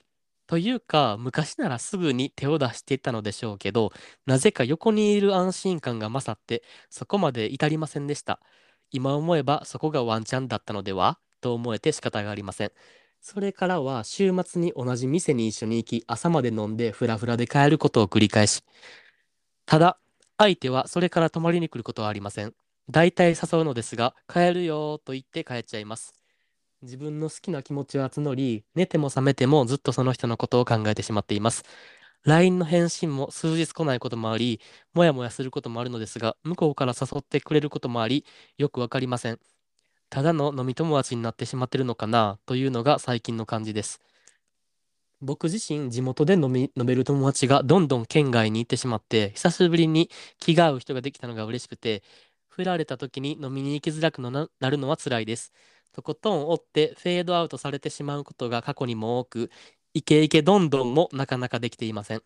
[0.46, 3.92] というか昔ならすぐに手を出していたのでしょうけど
[4.26, 8.40] なぜか横にいる安心感が勝ってそこまで至りませんでした。
[8.92, 11.18] 今思えばそこがワンチャンだったのでは？
[11.40, 12.72] と思えて仕方がありません。
[13.20, 18.62] それからは週末に同じ店に一緒に行き朝まで飲んでフラフラで帰ることを繰り返し。
[19.66, 19.98] ただ
[20.38, 22.54] 相手はそれから泊まりに来ることはありません。
[22.88, 26.14] 大体誘うのですが帰るよーと言って帰っちゃいます。
[26.82, 31.64] 自分の好きな気持ちは募り寝ても覚めてもずっとその人のことを考えてしまっています。
[32.24, 34.60] LINE の返信も数日来ないこともあり
[34.94, 38.24] もやもやすることもあるのですが向こうから誘ってくれることもあり
[38.58, 39.38] よくわかりません。
[40.10, 44.00] ただの飲み友達になってしまってるのかなというのが最近の感じです。
[45.20, 52.02] 僕自身地元で飲み飲める友達がどんどん県外に行ってしまって久しぶりに気が合う人ができたのが嬉しくて
[52.48, 55.52] 振られた時に飲みに行きづらくななるのは辛いです。
[55.92, 59.50] とことん追ってフェードアウトされてしまうことが過去にも多く
[59.92, 62.22] イケイケどんどんもなかなかできていません。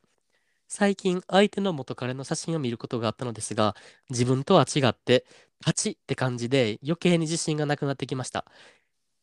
[0.68, 3.77] 最近相手の元彼の写真を見ることがあったのですが
[4.11, 5.24] 自分とは違って
[5.64, 8.44] パチって感じで余計に自信がなくなってきました。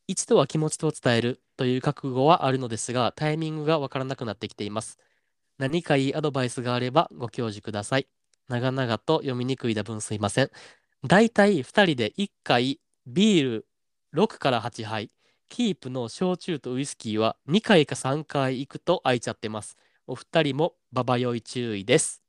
[0.07, 4.97] 一度は気持ちと伝えるという覚悟はあるのですがタイミングがわからなくなってきています。
[5.59, 8.07] 何かいいアドバイスがあればご教示ください。
[8.47, 10.51] 長々と読みにくいだ分すいません。
[11.05, 13.67] だいたい2人で1回ビール
[14.15, 15.11] 6から8杯。
[15.51, 19.75] キープの焼酎とウイスキーは2回か3回行くと空いちゃってます。
[20.07, 22.23] お二人もババ酔い注意です。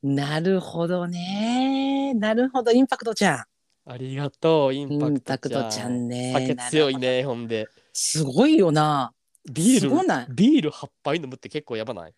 [0.00, 2.14] なるほどね。
[2.14, 2.70] なるほど。
[2.70, 3.44] インパクトちゃん。
[3.90, 6.06] ありがとうインパクトちゃん。
[6.06, 6.32] ね。
[6.32, 7.66] 酒強いねほんで。
[7.92, 9.12] すごいよな。
[9.52, 9.90] ビール
[10.32, 12.14] ビール8杯飲むって結構やばない？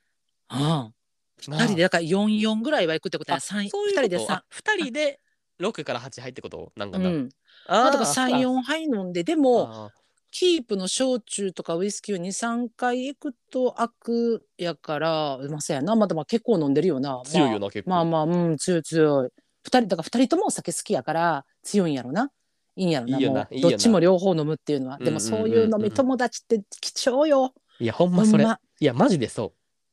[0.52, 0.58] うん。
[0.58, 0.92] な
[1.38, 4.02] 二人でだから四四ぐらいは行くってことあや三そういうこと？
[4.02, 5.20] 二人で三あ二人で
[5.60, 6.72] 6から8杯ってこと？
[6.76, 7.28] なんかな、うん。
[7.66, 9.90] あまあ、ー三四杯飲んででもあ
[10.30, 15.96] キープの焼酎とかウイスキーを二三回行くと悪やからまあそうやな。
[15.96, 17.22] まだまあ結構飲んでるよな。
[17.24, 17.90] ー強いよな、結構。
[17.90, 19.30] まあまあまあうん強い強い。
[19.64, 22.30] 二人だから二人ともお酒好きやから強いんやろな。
[22.76, 23.16] いいんやろな。
[23.16, 23.70] いいよなもういいよな。
[23.70, 24.98] どっちも両方飲むっていうのは。
[24.98, 27.54] でもそういう飲み友達って貴重よ。
[27.80, 28.60] いやほんまそれ、ほんま。
[28.78, 29.52] いやマジでそう。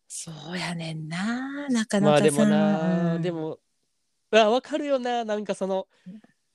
[0.10, 3.22] そうやねんななかなかさまあでもな、うん。
[3.22, 3.60] でも
[4.34, 5.24] あ分かるよな。
[5.26, 5.88] なんかその、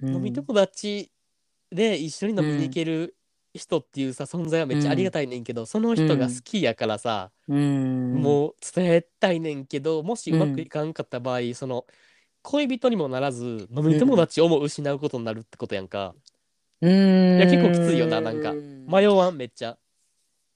[0.03, 0.14] うん。
[0.17, 1.11] 飲み友達
[1.71, 3.17] で一緒に飲みに行ける
[3.55, 8.23] 人っていうさ、存在はめっちゃありがたいねんけど、その人が好きやからさ、うん。
[8.23, 11.87] もう伝えたいねんけどもしうまくいかんかった場合、その
[12.43, 16.14] 恋人にもならず飲み友達をも失うことになるってことやんか、
[16.81, 17.37] うん。
[17.38, 18.53] いや結構きついよななんか。
[18.53, 19.77] 迷わんめっちゃ。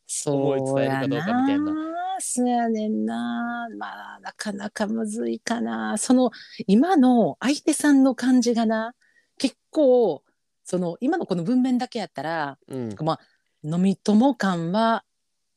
[0.06, 1.91] そうや思い伝えるかどうかみたいな
[2.22, 3.68] そうやねんな。
[3.76, 5.98] まあ、なかなかむずいかな。
[5.98, 6.30] その、
[6.66, 8.94] 今の相手さんの感じがな、
[9.38, 10.22] 結構、
[10.64, 13.20] その、今のこの文面だけやったら、うんまあ、
[13.64, 15.04] 飲み友感は、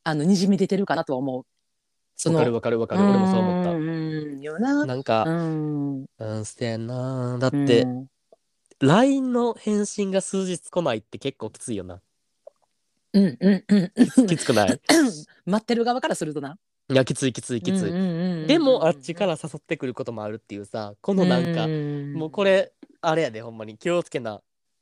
[0.04, 1.46] あの、にじみ出てるかなとは思う。
[2.30, 4.86] わかるわかるわかる俺もそう思ったうん、うんよな。
[4.86, 6.02] なんかうん。
[6.02, 6.06] う
[6.56, 8.06] てやんなだって、うん
[8.80, 12.02] LINE の返信が数日来ないって結構きついよな
[13.16, 14.26] うんうんうんうん。
[14.26, 14.80] きつくない？
[15.46, 16.58] 待ってる側からするとな。
[16.88, 23.76] いやきついきついきつい、いでもあっちから誘ってくることもあるっていうさこのなんか、もうこれあれやでほんまに。
[23.76, 24.40] 気をつけな。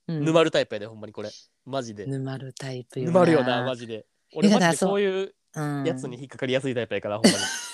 [0.08, 0.24] うん。
[0.24, 1.30] 沼るタイプやでほんまにこれ。
[1.64, 2.04] マジで。
[2.06, 4.04] 沼るタイプよ沼るよなマジで。
[4.34, 4.88] 俺マジでそう。
[4.90, 7.36] こういううんやつに引っかかりやすいタイプやからほんまに。
[7.36, 7.38] い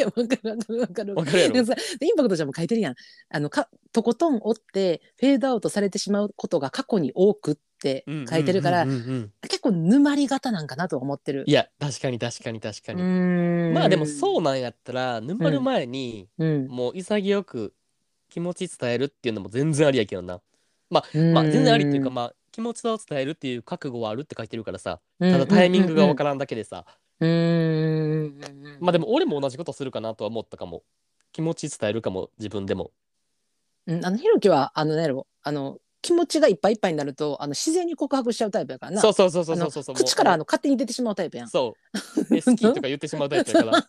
[0.00, 1.14] やわかるわかるわかる。
[1.14, 1.54] わかるやろ。
[1.54, 2.94] でもさでインパクトちゃんも書いてるやん。
[3.30, 11.44] あのかとことん追ってフェードアウトされてしまうことが過去に多くって書いてるから、うんうんうんうん結構沼り型なんかなとは思ってる。
[11.46, 13.74] いや確かに確かに確かに、ん。
[13.74, 17.74] まあでもそうなんやったら沼る前に、うん、もう潔く
[18.30, 20.40] 気持ち伝えるっていうのも全然ありやけどな。
[20.88, 21.34] まあうん。
[21.50, 25.00] 全然ありっていうかまあ気持ちを伝えるっていう覚悟はあるって書いてるからさ。
[25.18, 25.32] うん。
[25.32, 26.86] ただタイミングがわからんだけでさ、
[27.20, 28.26] うー。
[28.26, 30.82] んまあでも俺も同じことするかなとは思ったかも。
[31.32, 32.90] 気持ち伝えるかも自分でも。
[33.86, 35.08] うんあのひろきはあのね
[35.42, 39.00] あの気持ちがいっぱいいっぱいになるとあの自然に告白しちゃうタイプやからな。
[39.00, 39.94] そうそうそうそうそうそうそう。
[39.94, 41.48] 口からあのの勝手に出てしまうタイプやん。
[41.48, 41.76] そ
[42.30, 42.36] う。
[42.36, 43.86] え好きとか言ってしまうタイプやから。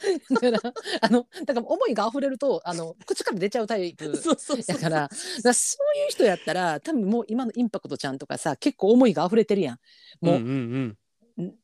[0.40, 9.78] だからあのだから思いが溢れるとあの口から出ちゃうタイプ そうそうそうだからそういう人やったら多分もう今のインパクトちゃんとかさ結構思いが溢れてるやん。
[10.22, 10.96] もう、うんうんうんん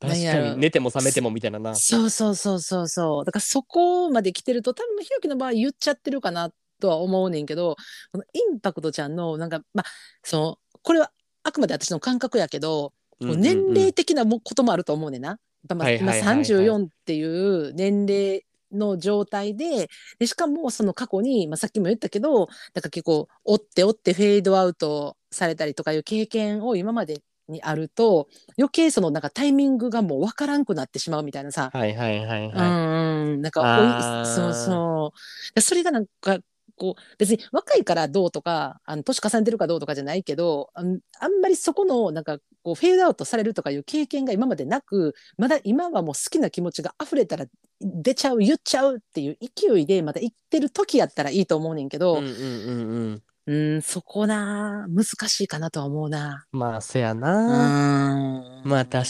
[0.00, 1.74] 確かに寝ても覚めてもみたいなな。
[1.74, 3.24] そうそうそうそうそう。
[3.24, 7.76] だからそこまで来てると多分ひろきの場合言っちゃってるかなとは思うねんけど
[8.12, 9.84] このインパクトちゃんのなんかまあ
[10.22, 11.10] そのこれは
[11.42, 13.40] あくまで私の感覚やけど、うんうんうん。
[13.40, 15.38] 年齢的なもこともあると思うねんな。
[15.68, 16.38] まあ今はいはいはいはい。
[16.44, 28.28] 34っていう年齢の状態ででしかもその過去に、まあ、さっきも言ったけどなんか結構追って追ってフェードアウトされたりとかいう経験を今までにあると
[28.58, 33.42] 余計そのなんかタイミングがもう分からんくなってしまうみたいなさ、はいはいはいはい、うんうん。
[33.42, 35.54] なんかおいそうそう。
[35.54, 36.38] でそれがなんか
[36.76, 47.46] こう別に若いからどうとかあの年重ねてるかどうとかじゃないけどあんあんまりそこのなんかこうフェードアウトされるとかいう経験が今までなくまだ今はもう好きな気持ちが溢れたら
[47.80, 56.46] 出ちゃう言っちゃうっていう勢いでまだ言ってる時やったらいいと思うねんけど、うんうんうんうんうん、そこな難しいかなとは思うな。
[56.50, 58.68] まあせやうな、ん。
[58.68, 59.06] まあ確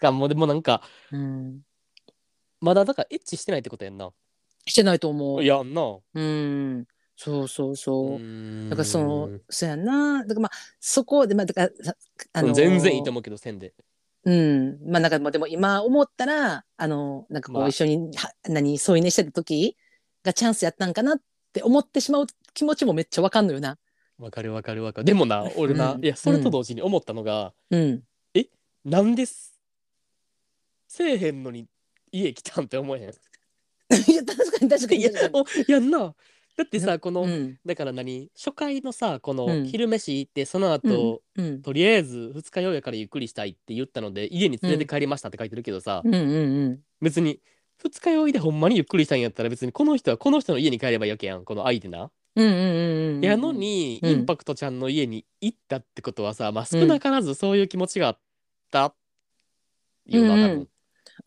[0.00, 1.60] かもうでもなんかうん、
[2.60, 4.10] まだだからエッチしてないってことやんな。
[4.66, 5.44] してないと思う。
[5.44, 5.98] やんな。
[6.14, 8.22] うん、そうそうそう。
[8.22, 10.22] うだからそのそうやな。
[10.22, 11.94] だからまあそこでまあだからさ
[12.34, 13.72] あの全然いいと思うけどせんで。
[14.24, 14.78] うん。
[14.86, 17.66] まあなんかまあでも今思ったらあのなんかこまあ。
[17.66, 19.76] う一緒に、は何添い寝してた時
[20.22, 21.18] がチャンスやったんかなっ
[21.52, 22.26] て思ってしまう
[22.60, 23.78] 気持ちもめっちゃわかんのよな。
[24.18, 25.06] わかるわかるわかる。
[25.06, 26.04] でもな俺な、うん。
[26.04, 28.02] いやそれと同時に思ったのが、うん、
[28.84, 29.58] なんです
[30.86, 31.66] せえへんのに
[32.12, 33.08] 家来たんって思えへん？
[34.10, 35.00] いや確かに確かに。
[35.00, 35.44] いや確かに。
[35.68, 35.98] おやんな。
[36.00, 36.14] だ
[36.64, 38.30] ってさこの、うんだから何？
[38.36, 39.36] 初回のさこうん。
[39.38, 41.62] の昼飯行ってその後、うん。
[41.62, 46.14] とりあえず二日酔いやからゆっくりしたいって言ったので家に連れて帰りましたって書いてるけどさ、うん。
[46.14, 47.40] うんうん別に
[47.82, 52.10] 二日酔いでほんまにゆっくりしたいんやったら別にこの人はこの人の家に帰ればいいわけやんこの相手な。
[52.36, 54.10] うんうんうんうんやのに、うん。
[54.10, 58.18] インパクトちゃんの家に行ったってことはさ、まあ、少なからずそういう気持ちがあっ
[58.70, 58.94] た
[60.06, 60.48] よな、うんうん。
[60.50, 60.68] 多分。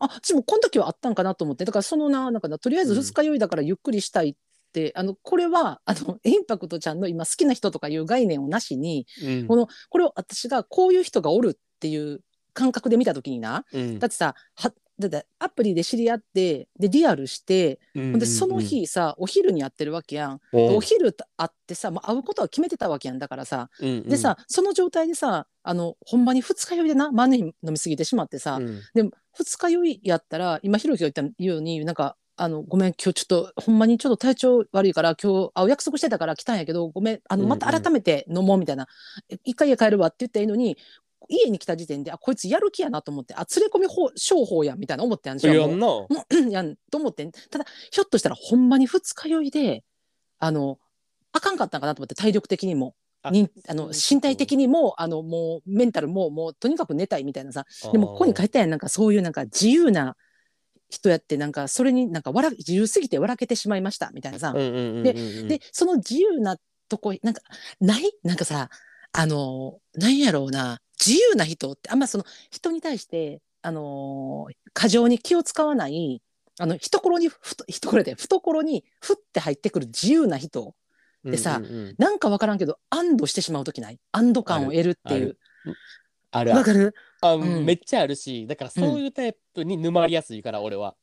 [0.00, 1.64] あ私もこの時はあったんかなと思って。
[1.64, 4.34] だからそのななんかなとりあえず二日酔いだからゆっくりしたいっ
[4.72, 9.46] て、あのこれはあのインパクトちゃんの今好きな人とかいう概念をなしにうん。
[9.46, 12.20] このこれを私がこういう人がおるっていう
[12.54, 13.64] 感覚で見た時にな。
[13.72, 13.98] うん。
[13.98, 20.56] だってさはだってアプリで知り合ってでリアルして、うんほんでその日さお昼にやってるわけやん、う。
[20.58, 23.70] んお昼会ってさもう会うことは決めてたわけやんだからさ。
[23.80, 24.08] うんうん。
[24.08, 28.80] でさ、その状態でさあのほんまに二日酔いでな万年飲みすぎてしまってさ、うん。
[28.94, 37.58] でも二日酔いやったら今ひろきが言ったようになんかあのごめん今日ちょっとほんまにちょっと体調悪いから今日会う約束してたから来たんやけどごめんあのうんうん。
[37.58, 38.88] また改めて飲もうみたいな、
[39.28, 40.76] え一回家帰るわって言ったらいいのに
[41.28, 46.06] 家に来た時点であこいつやる気やなと思ってあ連れ込み法商法やみたいな思ってやんじゃんも。
[46.30, 46.50] うんな。
[46.50, 47.32] やんと思ってん。
[47.32, 49.84] ただひょっとしたらほんまに二日酔いで
[50.38, 50.78] あの
[51.32, 52.94] あかんかったんかなと思って体力的にも。
[53.26, 57.64] あにあの身体的にもあのもうメンタルももうとにかく寝たいみたいなさ。
[57.90, 60.14] でもここに書いてあるなんかそういうなんか自由な
[60.90, 65.48] 人やってなんかそれになんか笑自由すぎて笑けてしまいましたみたいなさ、うんうんうんうんうん。
[65.48, 66.58] でその自由な
[66.90, 67.40] とこなんか
[67.80, 68.12] ない？
[68.24, 68.68] なんかさ
[69.16, 76.20] あのなんやろうな自由な人ってあんまその人に対してあの過剰に気を使わない
[76.58, 80.74] あの懐にふと懐で懐にふって入ってくる自由な人
[81.24, 81.94] でさうんうんうん。
[81.96, 83.98] なんかわからんけど安堵してしまう時ない？
[84.12, 85.38] 安堵感を得るっていう。
[86.30, 86.50] ある。
[86.50, 86.94] あるわかる？
[87.22, 87.64] あ、ん。
[87.64, 90.94] めっちゃあるしだからそういうタイプに沼りやすいから俺は。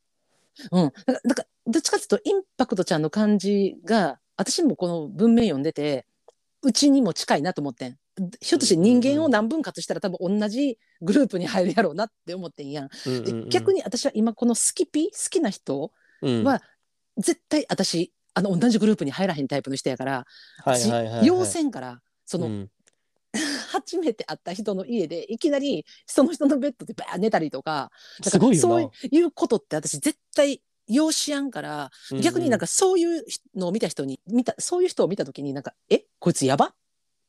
[0.71, 6.05] うん、だからだからどっちかっていうとインパクトちゃんの感じが私もこの文面読んでて
[6.61, 7.97] うちにも近いなと思ってん
[8.41, 12.89] ひょっとして人間を何分割したら多分同じグループに入るやろうなって思ってんやん。
[13.05, 16.43] で逆に、に私は今このスキピ好きな人うん。
[16.43, 16.61] は
[17.17, 20.25] 絶対私あの同じグループに入らへんタイプの人やから
[20.63, 21.25] はいはいはいはい。
[21.25, 22.69] 要せんからその、うん。
[23.71, 27.89] 初めて会った人の家でいきなりその人のベッドでバー寝たりとか
[28.21, 33.23] だかそういうことって私絶対要しやんから逆になんかそういう
[33.55, 36.75] のを見た人に見たそういう人を見た時になんかえこいつやばっ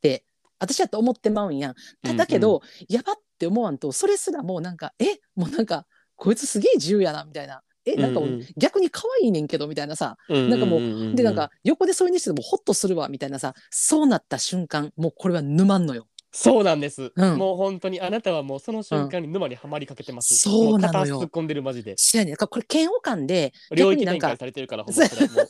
[0.01, 0.25] て
[0.63, 1.75] 私やと思ってまうんやん。
[2.05, 5.19] ただけど、やばって思わんとそれすらもうなんかえ？
[5.35, 7.63] もうなんかこいつすげえ自由やなみたいな。
[7.85, 7.97] え？
[7.97, 8.47] なんかうんうん。
[8.57, 10.17] 逆に可愛いねんけどみたいなさ。
[10.29, 13.55] うんなんかもううでなんか横でそういうにしてもホッとするわみたいなさ。
[13.71, 16.07] そうなった瞬間もうこれは沼んのよ。
[16.35, 17.37] そうなんです、うん。
[17.37, 21.21] もう本当にあなたはもうその瞬間に沼にはまりかけてます、そうなのよ。
[21.21, 21.93] 突っ込んでるマジで。
[21.99, 25.49] そうやねこれ嫌悪感で領域展開されてるからほんまそれもう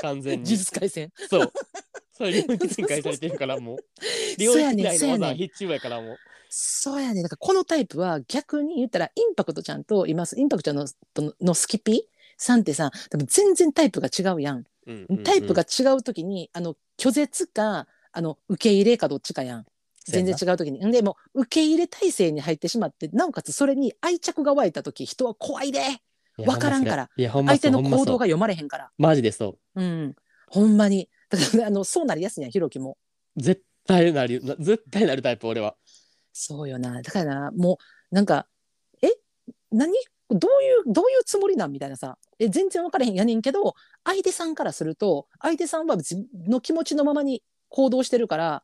[0.00, 0.44] 完全に。
[0.48, 1.10] 呪術廻戦。
[1.28, 1.52] そう
[2.12, 3.78] それ領域展開されてるからもう
[4.38, 6.16] 領そうやねん域内そうやねんの技は必中やからもう
[6.48, 14.64] そうやねんだからこのタイプは逆に言ったらインパクトちゃんといますインパクトちゃんのとのスキピさんってさ多分全然タイプが違うやん。
[14.86, 19.66] うんうんうんタイプが違う時にあの拒絶かあの受け入れかどっちかやん。
[20.04, 20.84] 全然違う時に。
[20.84, 25.78] んでもう受け入れ体制に入ってしまってなおかつそれに愛着が湧いた時人は怖いで
[26.38, 28.90] いやわからんから相手の行動が読まれへんから。
[28.98, 30.16] マジでそうん。
[30.48, 31.08] ほんまに。
[31.36, 32.96] だからあのそうなりやすいやんひろきも。
[33.36, 35.74] う絶対なるな絶対なるタイプ俺は
[36.32, 37.02] そうよな。
[37.02, 37.78] だからな、も
[38.10, 38.46] う、なんか、
[39.02, 39.08] え？
[39.70, 39.92] 何？
[40.30, 41.72] どういう、どういうつもりなん？
[41.72, 42.16] みたいなさ。
[42.38, 48.62] え、全然分からへんやねんけど、相手さんからすると、相手さんは自分の気持ちのままに行動してるから、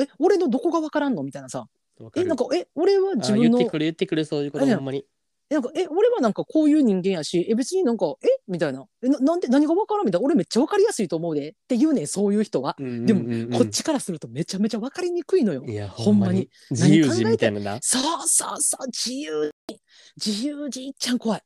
[0.00, 1.24] え、俺のどこが分からんの？
[1.24, 1.66] みたいなさ。
[2.14, 5.04] え、なんか、え、俺は自あ分の、え言ってくる言ってくるそういうことほんまに
[5.50, 8.26] なんか、え、俺はなんかこういう人間やし、え、別になんか、え？
[8.46, 8.86] みたいな。
[9.02, 10.24] え、ななんで、何が分からんみたいな。
[10.24, 11.48] 俺めっちゃ分かりやすいと思うで。
[11.48, 12.76] って言うねん、そういう人は。
[12.78, 15.64] ででも、こっちからするとめちゃめちゃ分かりにくいのよ。
[15.66, 19.80] いやほんまに自由人みたいななそうそうそう、自由人。
[20.24, 21.42] 自由人いっちゃん怖い。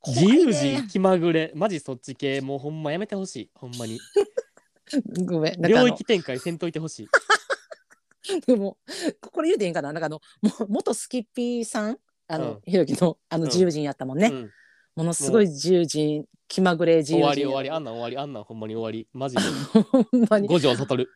[0.00, 3.98] 怖自由いね人気まぐれマジそっち系もうほんまやめてほしいほんまに
[5.24, 5.60] ごめん。
[5.60, 7.08] なんかあの領域展開せんといてほしい
[8.46, 8.76] でも、
[9.20, 9.92] これ言うていいんかな？
[9.92, 12.60] なんかあの、も元スキッピーさん、あの、うん。
[12.64, 13.48] ひろきのあのうん。
[13.48, 14.28] 自由人やったもんね。
[14.28, 14.50] うん。
[14.96, 17.26] ものすごい自由人、気まぐれ自由人。
[17.26, 17.70] 終わり終わり。
[17.70, 19.08] あんなん終わりあんなんほんまに終わり。
[19.12, 19.42] マジで。
[19.90, 20.48] ほんまに。
[20.48, 21.06] 五条悟。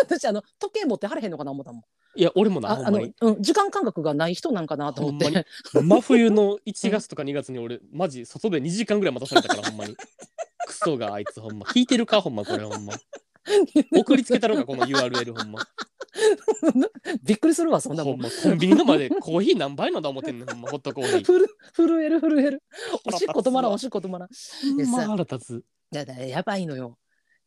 [0.00, 1.82] 私あの時計持ってはれへんのかな思ったもん。
[2.18, 3.14] いや俺もなああのほんまに。
[3.20, 5.46] うん時間感覚がない人なんかなと思っほんまて。
[5.72, 9.96] 真冬の1月とか2月に俺マジ外で2時間ぐらい待たされたからほんまに。
[10.66, 11.66] クソがあいつほんま。
[11.66, 12.20] 聞いてるか？
[12.20, 12.94] ほんまこれほんま
[13.94, 15.60] 送りつけたろかこの URL ほんま
[17.22, 18.12] びっくりするわそんなもん。
[18.14, 22.62] ほんまコンビニのまでコーヒー何杯のだ思ってんねんほんまホットコーヒー ふる震える震える。
[23.04, 24.28] おしっこ止まらんおしっこ止まらん。
[24.28, 26.98] ほんま腹立つだからやばいのよ。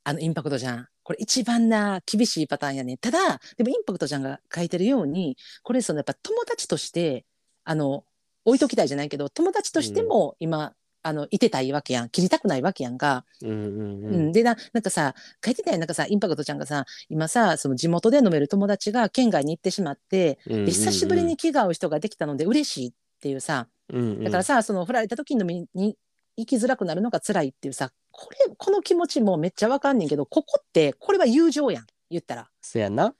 [0.03, 0.87] あのインパクトじゃん。
[1.03, 2.97] これ一番な厳しいパターンやね。
[2.97, 7.25] ただでもインパクトちゃんが書いてるようにこれそのやっぱ友達として
[7.63, 8.05] あの
[8.45, 12.09] 置いときたいじゃないけど友達としても今、あのいてたいわけやん。
[12.09, 13.25] 切りたくないわけやんか。
[13.41, 14.29] うんうんううん。
[14.29, 15.79] ん、でななんかさ書いてたやん。
[15.79, 20.65] なんかさインパクトちゃんがさ今さその地元で飲める友達が県外に行ってしまって、うんうんうん。
[20.65, 23.67] で久しぶりに気が合う人ができたので嬉しいっていうさ。
[23.91, 24.23] うんうん。
[24.23, 25.97] だからさ、その振られた時に飲みに
[26.37, 31.85] 行きづらくなるのが辛いっていうさこれこの気持ちもめっちゃわかんねんけどここってこれは友情やん。
[32.09, 32.49] 言ったら。
[32.61, 33.03] そやな。
[33.03, 33.13] なん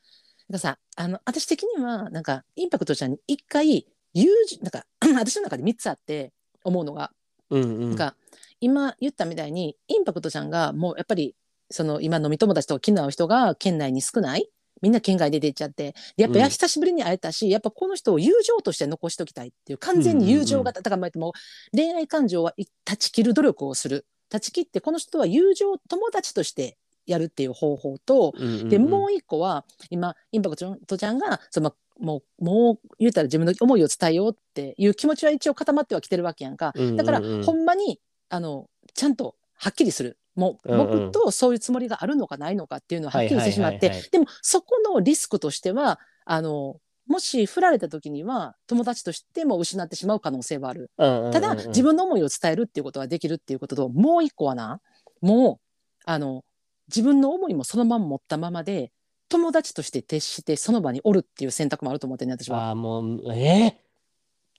[0.54, 6.32] かさあの私的にはなんかインパクトちゃんに一回友情なんか 私の中で3つあって
[6.63, 7.12] 思うのが、
[7.50, 7.90] うんうん。
[7.90, 8.16] なんか
[8.62, 11.36] 今言ったみたいにインパクトちゃんがもうやっぱり
[11.70, 14.50] その今飲み友達とか気の合う人が県内に少ない
[14.82, 21.32] みんな県外で出ちゃってでやっぱやうん久しぶりに会えたし、やっぱこの人を友情として残しときたいっていう完全に友情型、だからまあもう
[21.76, 24.06] 恋愛感情はい断ち切る努力をする。
[24.30, 28.70] 断ち切ってこの人は友情友達としてやるっていう方法と、うんうんうん。
[28.70, 40.18] でもう一個は今インパクトちゃんがそのもうもう言うたら自分の思いを伝えようっていう気持ちは一応固まってはきてるわけやんか、だからほんまにあのちゃんとはっきりする。
[40.36, 50.92] もう僕とそういうつもりがあるのかないのかっていうのをはっきりしてしまって、でもそこのリスクとしてはあのもし振られた時には友達としても失ってしまう可能性はある。
[50.98, 54.80] ただ自分の思いを伝えるっていうことはできるっていうことともう一個はな。
[55.22, 56.46] もうあの
[56.88, 58.94] 自分の思いもそのまま持ったままで
[59.30, 62.68] 友達として徹してその場におるっていう選択もあると思ってね私は。
[62.68, 63.74] ああもうえー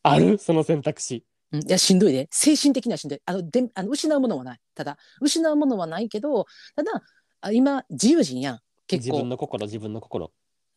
[0.02, 0.38] ある？
[0.38, 1.24] その選択肢。
[1.52, 2.28] うんいやしんどいで。
[2.30, 3.20] 精神的にはしんどい。
[3.26, 4.58] あのであの失うものはない。
[4.74, 7.02] ただ失うものはないけどただ
[7.40, 8.58] あ今自由人やん。
[8.86, 9.12] 結構。
[9.12, 10.32] 自分の心自分の心。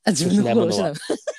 [0.05, 0.95] あ自分の心を失う。
[0.95, 1.32] 失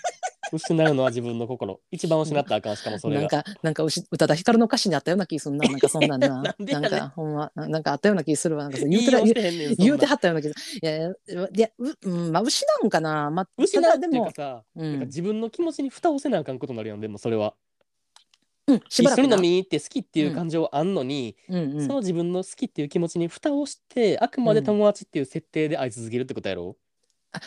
[0.55, 1.81] 失うのは自分の心。
[1.91, 3.21] 一番失ったらあかん、しかもそれが。
[3.23, 5.69] なんか、なんか宇多田ヒカルの歌詞にあったような気するな。
[5.69, 6.29] なんかそんなんな。
[6.59, 8.65] なんなんか、ほんま、ななんかあったような気するわ。
[8.65, 10.81] なんか言うてら言い寄せへんねんそんな言うてはったような気する。
[10.83, 13.31] いやいや、う、うん、まあ、失うんかな。
[13.31, 17.55] まあ、失うでかさ、うんか自分の気持ちに蓋をせなあかんことになるやん、でもそれは。
[18.67, 26.84] うん、一緒に飲みに行って好きっていう感情あんのに、うんうんその自分の好きっていう気持ちに蓋をして、あくまで友達っていう設定で愛し続けるってことやろ、あ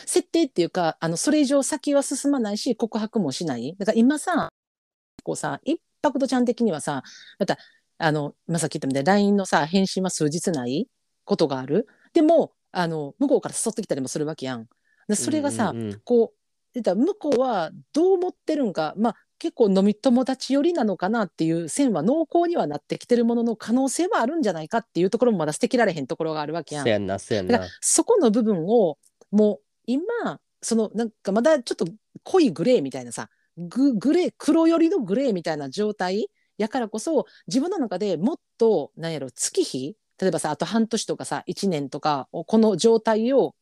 [0.06, 4.50] 設定っていうかあのそれ以上先は進まないし告白もしないだから今さ
[5.24, 7.02] こうさインパクトちゃん的にはさ
[7.38, 7.58] また
[7.98, 10.88] あの今さっき言ったみたいに LINE のさ返信は数日ない
[11.24, 14.66] ことがあるでもあの向こうから誘ってきたりもするわけやん。
[15.08, 16.38] でそれがさ、うんうんうんこう
[16.74, 26.88] 向こうはどう思ってるんかまあ結構飲み友達寄りなのかなっていう線は濃厚にはなってきてるものの可能性はあるんじゃないかっていうところもまだ捨てきられへんところがあるわけやんそ。
[26.90, 27.66] やんな、そやんな。
[27.80, 28.98] そこの部分を
[29.30, 31.86] もう今そのなんかまだちょっと
[32.22, 36.28] 濃いグレーみたいなさググレー黒寄りのグレーみたいな状態
[36.58, 43.54] やからこそ自分の中でもっとなんやろ月日例えばさあと半年とかさ1年とかをこの状態を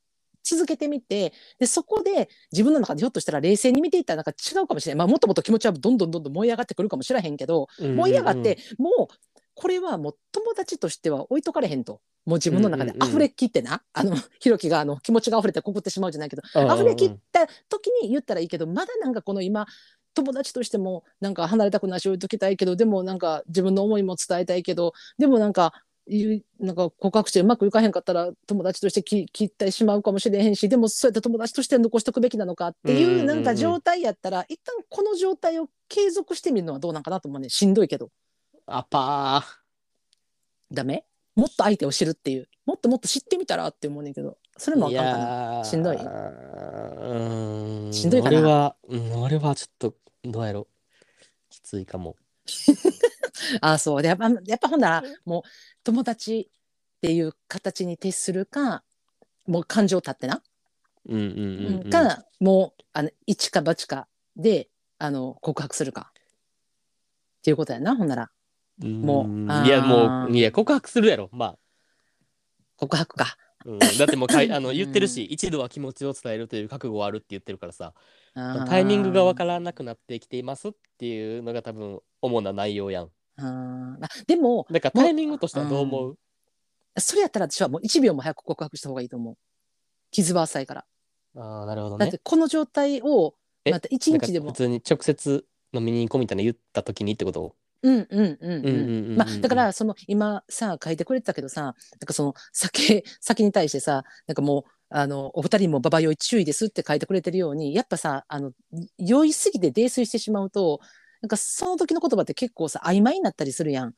[0.43, 9.15] 続けてみてでそこで自分の中でひょっとしたら冷静に見ていったらなんか違うかもしれない、まあ、もっともっと気持ちはどんどんどんどん燃え上がってくるかもしれへんけど、燃え上がってもう
[9.57, 12.01] これはもう友達としては置いとかれへんと。
[12.27, 13.11] もう自分の中でうんうんうん。
[13.11, 19.67] 溢れきってな、あのひろきがあの気持ちが溢れてここってしまうじゃないけどうんうんうん溢れきった時に言ったらいいけどまだなんかこの今
[20.15, 25.73] 友達としてもなんか離れたくないし置いときたいけどでもなんか自分の思いも伝えたいけどでもなんか
[26.61, 33.27] なんか告白してうまくいかへんかったら友達としてき切ってしまうかもしれへんしでもそうやって友達として残しとくべきなのかってうんうんうんいううん。
[33.27, 38.11] なんか状態やったら一旦この状態を継続してみるのはどうなんかなと思うねしんどいけど
[38.67, 39.45] あぱ
[40.73, 41.05] ダメ？
[41.37, 44.81] もっと相手を知るっていうもっともっと知ってみたらって思うねんけどそれー。
[44.81, 45.19] もあかんか
[45.59, 45.65] な。
[45.65, 45.97] しんどい？
[45.97, 47.93] うーん。
[47.93, 48.39] しんどいかな？
[48.39, 49.95] 俺は、うん、俺はちょっと、
[50.25, 50.67] どうやろ
[51.51, 52.17] きついかも。
[53.61, 55.43] あそうでやっぱやっぱほんならもう
[55.85, 58.83] 友達っていう形に徹するか
[59.47, 60.43] もう感情立ってな、
[61.07, 61.91] うんうんうん、うん。
[61.91, 68.31] かもうあの一か八かであの告白するかっていうことやなほんなら
[68.79, 71.29] もういやもういや告白するやろ。
[71.33, 71.57] ま
[72.77, 73.37] 告白か。
[73.65, 77.95] あ、うん、だってもうかい あのうん言ってるし一度は気持ちを伝えるという覚悟はあるって言ってるからさ。
[78.35, 83.11] タイミングがわからなくなってきていますっていうのが多分主な内容やん。
[83.39, 83.97] あ
[84.27, 86.19] でもだからタイミングとしてはどう思う？
[86.99, 89.39] それやったら私はもう1秒も早く告白した方がいいと思う。
[90.11, 90.87] 傷は浅いから、
[91.37, 92.05] ああなるほどね。
[92.05, 93.71] だってこの状態をえ？
[93.71, 97.57] また1なんか日でも普通に直接飲みに行こうみたいな言った時にってこと？
[97.83, 98.71] うんうんうんう
[99.15, 99.17] ん。
[99.17, 101.75] まあ、だからその今さ書いてくれてたけどさなん
[102.07, 108.53] かその酒 酒に対してさなんかもうあのお二人もババ酔い注意ですって書いてくれてるようにやっぱさあの
[108.99, 110.81] 酔いすぎて泥酔してしまうと
[111.23, 113.95] なんかその時の言葉って結構さ曖昧になったりするやん。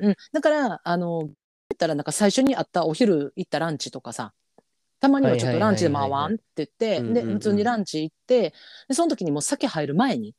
[0.00, 1.28] うんうんだからあの言
[1.74, 4.32] ったらなんか最初にあったお昼行ったランチとかさ
[5.00, 8.52] たまにはちょっとランチでも会わんって言ってで普通にランチ行って
[8.88, 10.34] でその時にもう酒入る前に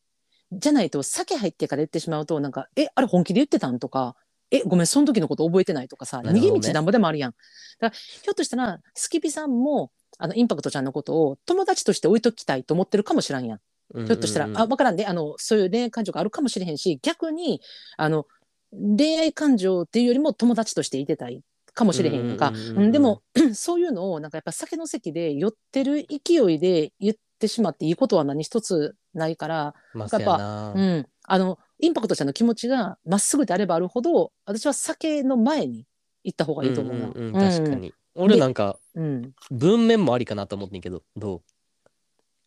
[0.59, 4.15] じゃないと酒入ってから言ってしまうとなんか「えあれ本気で言ってたん?」とか
[4.51, 7.31] 「えごめんその時のこと覚えてない」とかさ、逃げ道なんぼでもあるやん。
[7.31, 13.59] だからひょっとしたらスキピさんもあのインパクトちゃんのことを友達として置いときたいと思ってるかもしらんやん。
[13.95, 17.61] ひひょっとしたら、あ分からんであのそういう恋愛感情があるかもしれへんし逆に
[17.97, 18.25] あの
[18.71, 21.41] 恋愛感情っていうよりも友達としていてたい
[21.73, 22.53] かもしれへんやんか、
[22.91, 23.21] でも
[23.53, 35.85] そういうのをなんかやっぱ酒の席で酔ってる勢いで言ってしまっていいことは何一つないから、まあやっぱそうやなうん、あのインパクトちゃんの気持ちがまっすぐであればあるほど私は酒の前に
[36.23, 37.07] 行った方がいいと思うな。
[37.07, 37.93] んんん確かに。
[38.15, 39.33] 俺なんかうん、うん。
[39.51, 41.03] 文面もありかなと思ってんけど。
[41.15, 41.41] ど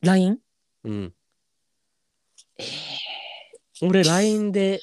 [0.01, 0.39] LINE?
[0.85, 1.15] ううん。
[3.83, 4.81] 俺 LINE で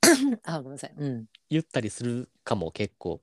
[0.44, 0.94] あごめんなさい。
[0.96, 3.20] うん、言ったりするかも結構。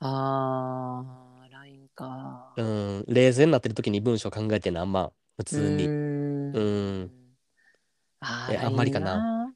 [0.00, 1.25] あー。
[1.25, 1.25] LINE
[1.96, 2.52] か。
[2.56, 5.86] うん冷静になってる時に文章考えてんのあんま普通に。
[5.86, 6.52] うーん。
[6.54, 7.10] うん。
[8.20, 9.52] ああんまりかな。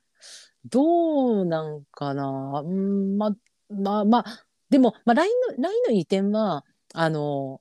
[0.65, 2.63] どうなんかな。
[2.65, 3.37] うんま
[3.71, 6.65] まあまあでも、まあ、LINE の LINE のいい点は
[6.95, 7.61] あの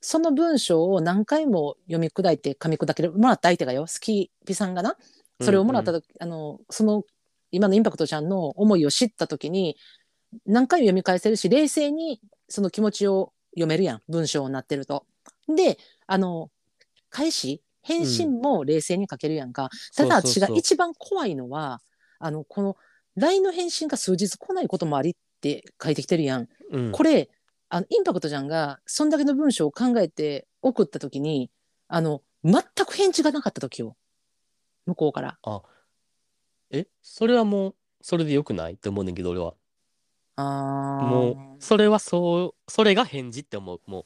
[0.00, 3.82] その文章を何回も読み砕いて噛み砕けるもらった相手がよ。
[3.82, 4.96] 好きピさんがな。
[5.40, 7.04] それをもらった時、あのその
[7.50, 9.76] 今のインパクトちゃんの思いを知った時に
[10.46, 15.06] 何回も読み返せるし冷静にその気持ちを読めるやん文章になってると。
[15.48, 16.50] であの
[17.10, 21.80] 返し返信も冷静に書けるやんか、ただ私が一番怖いのは
[22.18, 22.76] あのこの
[23.16, 26.48] LINE の返信が数日来ないこともありって書いてきてるやん。
[26.70, 27.30] うんこれ
[27.70, 31.50] あのインパクトちゃんがそんだけの文章を考えて送った時に
[31.88, 33.96] あの全く返事がなかった時よ
[34.86, 35.38] 向こうから
[36.70, 38.74] え、それはもう、それでよくない？
[38.74, 39.54] って思うねんけど、俺は。
[40.40, 41.06] あー。
[41.06, 43.80] もう、それはそう、それが返事って思う。
[43.86, 44.04] もう、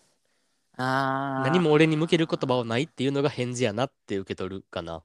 [0.79, 1.45] あー。
[1.45, 5.03] 何も俺に向ける言葉はないっていうのが返事やなって受け取るかな。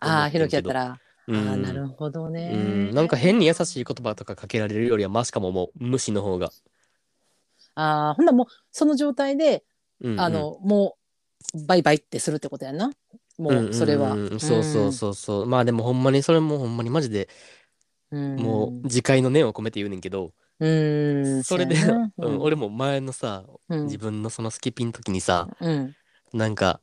[0.00, 1.00] ああひろきやったら。
[1.26, 1.62] うああん。
[1.62, 2.50] なるほどね。
[2.52, 6.50] うん、なんか変に優しい言葉とかかけられるよりはマシかももう無視の方が。
[7.74, 9.64] ああほんならもうその状態で
[10.00, 10.20] うんうん。
[10.20, 10.96] あのも
[11.54, 12.92] うバイバイってするってことやんな。
[13.38, 14.14] もうそれは。
[14.14, 15.46] んんんそうそうそうそう。
[15.46, 17.28] まあでもほんまにそれもほんまにマジで
[18.10, 18.36] うん。
[18.36, 20.68] もう自戒の念を込めて言うねんけど、う
[21.38, 22.12] んそれで、そうやな。
[22.18, 23.84] うん俺も前のさ、うん。
[23.84, 25.94] 自分のそのスキピンの時にさ、うん。
[26.32, 26.80] なんか、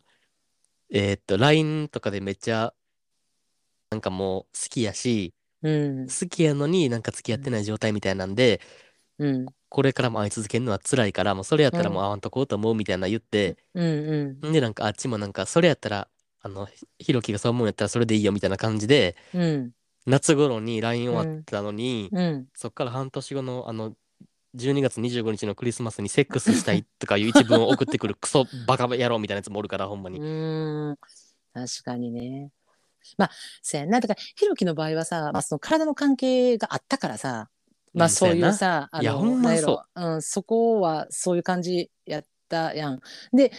[0.90, 2.74] えーっと、LINE とかでめっちゃ、
[3.92, 6.08] なんかもう好きやし、うん。
[6.08, 8.62] 好きやのになんか付き合ってない状態みたいなんで、
[9.18, 9.46] うん。
[9.70, 14.52] これからも会い続けるのは辛いから、もうそれやったらもう会わんとこうと思うみたいな言って、うんうん。
[14.54, 16.10] で、なんかあっちもなんか、それやったら、
[16.40, 19.72] あの、ひひろきがそう思うんやったらそれでいいよみたいな感じで、うん
[20.06, 22.48] 夏頃に LINE 終わったのに、うん。
[22.54, 23.96] そっから半年後のあの、
[24.56, 30.20] 12月25日のクリスマスにセックスしたいとかいう一文を送ってくるクソバカ野郎みたいなやつもおるから、ほんまに。
[30.20, 30.24] う
[30.92, 30.98] ん。
[31.54, 32.52] 確かにね。
[33.18, 33.32] まあ
[33.62, 34.00] そうやな。
[34.00, 37.50] だからひろきの場合はさ、まあ、その体の関係があったからさ
[37.96, 39.84] まあうんそういうさ、あのいやほんまなんやろ。
[39.96, 43.00] うん、そこはそういう感じやったやん。
[43.34, 43.52] で、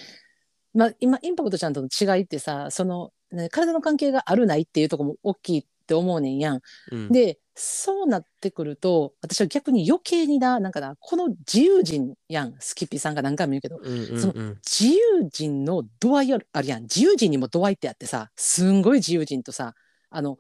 [0.75, 6.61] まあ、今インパクトちゃんとの違いってさその、ね、体の関係があるないっていうところも大きいって思うねんやん。
[6.91, 14.59] うん、でそうなってくると私は逆に余計にななんかなこの自由人やんスキッピーさんが何回も言うけどうんうんそうん。
[14.69, 16.83] 自由人の度合いあるやん。
[16.83, 19.75] 自由人にも度合いってあってさすんごい自由人とさ
[20.11, 20.39] あの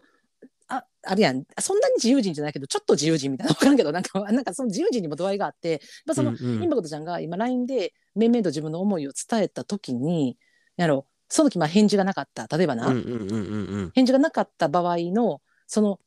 [0.69, 1.45] ああるやん。
[1.61, 6.63] そんなに自由人じゃないけどちょっと自由人みたいな分からんけどなんかなんかその自由人にも度合いがあってまあその、うんうん。
[6.65, 10.37] インパクトちゃんが今 LINE で面々と自分の思いを伝えた時に
[10.77, 12.47] やろその時まあ返事がなかった。
[12.57, 13.91] 例えばな、うんうんうんうんうん。
[13.95, 16.01] 返事がなかった場合のその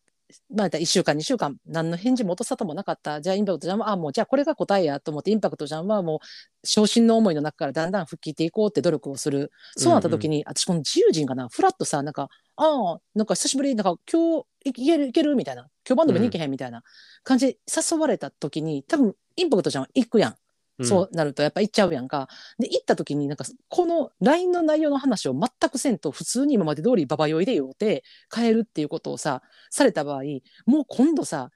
[0.55, 3.19] まあ、1週間2週間何の返事も落とさともなかった。
[3.19, 9.51] じゃあインパクトちゃんはあもうじゃあこれが答えやと思ってインパクトちゃんはもう昇進の思いの中からだんだん吹っ切っていこうって努力をする。
[9.75, 15.63] そうなった時に、私この自由人がなフラッとさなんかああなんか久しぶりなんか今日いいけるいけるみたいな。
[15.87, 16.83] 今日バンド見に行けへんみたいな
[17.23, 20.35] 感じで誘われた時に多分インパクトちゃんは行くやん。
[20.79, 22.27] うんそうなるとやっぱ行っちゃうやんか。
[22.57, 28.03] で行った時になんかこの LINE の内容の話を全くせんと普通に今まで通りババ酔いでようて
[28.33, 30.21] 変えるっていうことをさされた場合
[30.65, 31.51] もう今度さ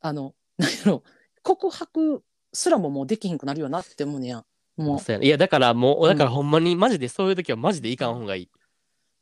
[0.00, 1.02] あの 何やろ
[1.42, 4.44] 告白すらももうできひんくなるよなって思うねやん。
[4.76, 8.50] もうそうやないやだからもう、うんだからほんまにマジでそういう時はマジでいかん方がいい。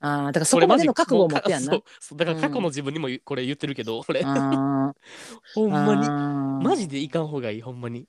[0.01, 2.19] あーだからそこまでの覚悟を持ってやんなそう。
[2.19, 4.93] だから過去の自分にもこれ言ってるけど、これあ
[5.55, 8.07] ほんまににマジでいかん方がいいほんまに。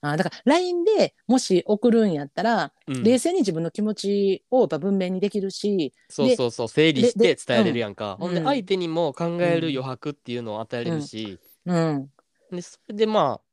[0.00, 3.02] あーだから LINE でもし送るんやったら、うん。
[3.02, 8.16] 冷静に自分の気持ちをやっぱ文明にできるし、そうそうそう整理して伝えれるやんか。
[8.20, 8.32] うんうん。
[8.32, 12.10] ほんで相手にも考える余白っていうのを与えれるし、うん。
[12.50, 13.48] でそれでまあ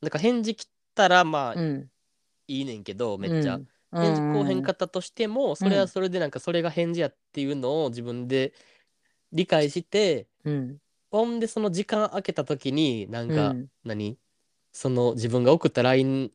[0.00, 1.88] なんか返事来たらまあうん、
[2.48, 3.56] いいねんけど、めっちゃ。
[3.56, 3.66] うん。
[3.92, 8.52] 返事こうへんかったとしても、それはそれでなんかそれが返事やっていうのを自分で
[9.32, 10.78] 理解して、うん。
[11.10, 13.68] ほんでその時間空けた時になんか、うん。
[13.84, 14.18] 何？
[14.74, 16.30] その自分が送った LINE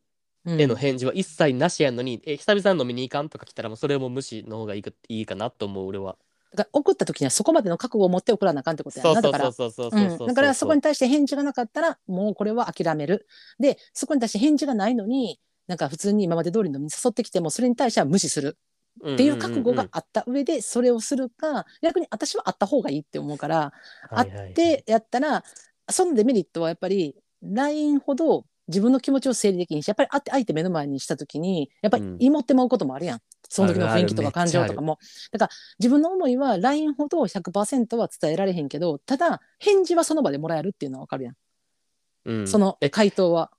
[0.46, 0.60] うん。
[0.60, 6.16] への返事は一切なしやのに、え久々に飲みに行かんとか来たらもうそれも無視の方がいいかいいかなと思う俺は。
[6.52, 10.00] だから送った時にはそこまでの覚悟を持って送らなあかんってことやそうなだからそうそうそうそう。
[10.00, 10.34] そうそううん。
[10.34, 13.26] だからそこに対して返事がなかったらもうこれは諦める。
[13.58, 18.56] でそこに対して返事がないのになんか普通に今まで通り飲みに誘ってきてもそれに対しては無視する。
[19.04, 23.72] っていう覚悟があった上でそれをするか逆に私はあった方がいいって思うから
[24.10, 25.44] あってやったら
[25.88, 32.16] そのデメリットはやっぱり LINE ほど自分の気持ちを整理できんしやっぱり会って相手目の前にした時にやっぱりうん。
[32.20, 34.98] 芋ってまうこともあるやん、その時の雰囲気とか感情とかも。
[35.32, 41.34] だから自分の思いは LINE ほど100%は伝えられへんけどただ返事はその場でもらえるっていうのは分かるやん、
[42.24, 42.48] うん。
[42.48, 43.50] そのえ回答は。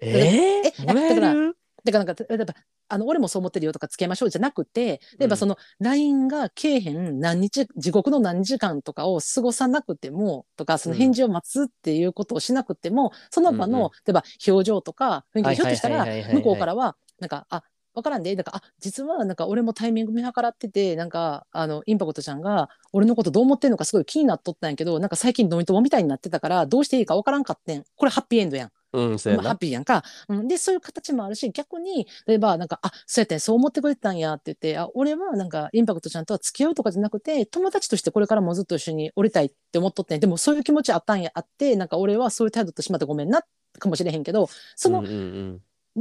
[0.00, 1.56] えー、えだからる？
[1.84, 2.54] だからなんか例えば
[2.88, 17.62] あの俺もそう思ってるよとか付き合いましょうじゃなくて例えばその LINE がけえへん何日地獄の何時間とかを過ごさなくてもとかその返事を待つっていうことをしなくても、その場の、うんうん例えば表情とか雰囲気はいひょっとしたら向こうからはなんかあ
[17.94, 27.84] 分からんでなんかあ実はなんか俺もタイミング見計らっててなんかあのインパクトちゃんが俺のことどう思ってんのかすごい気になっとったんやけどなんか最近飲み友みたいになってたからどうしていいか分からんかってん。
[27.96, 28.70] これハッピーエンドやん。
[28.92, 29.58] うん、そうやまあ、ハなッ。
[29.58, 40.20] ピーやんか、うん、でそういう形もあるし逆に例えばなんか「あそうやってんそう思ってくれてたんや」って言ってあ俺はなんかインパクトちゃんとは付き合うとかじゃなくて友達としてこれからもずっと一緒におりたいって思っとってん。
[40.20, 43.42] でもそういう気持ちあったんやあってなんか俺はそういう態度としまってごめんな
[43.78, 45.16] かもしれへんけどその、うんうんう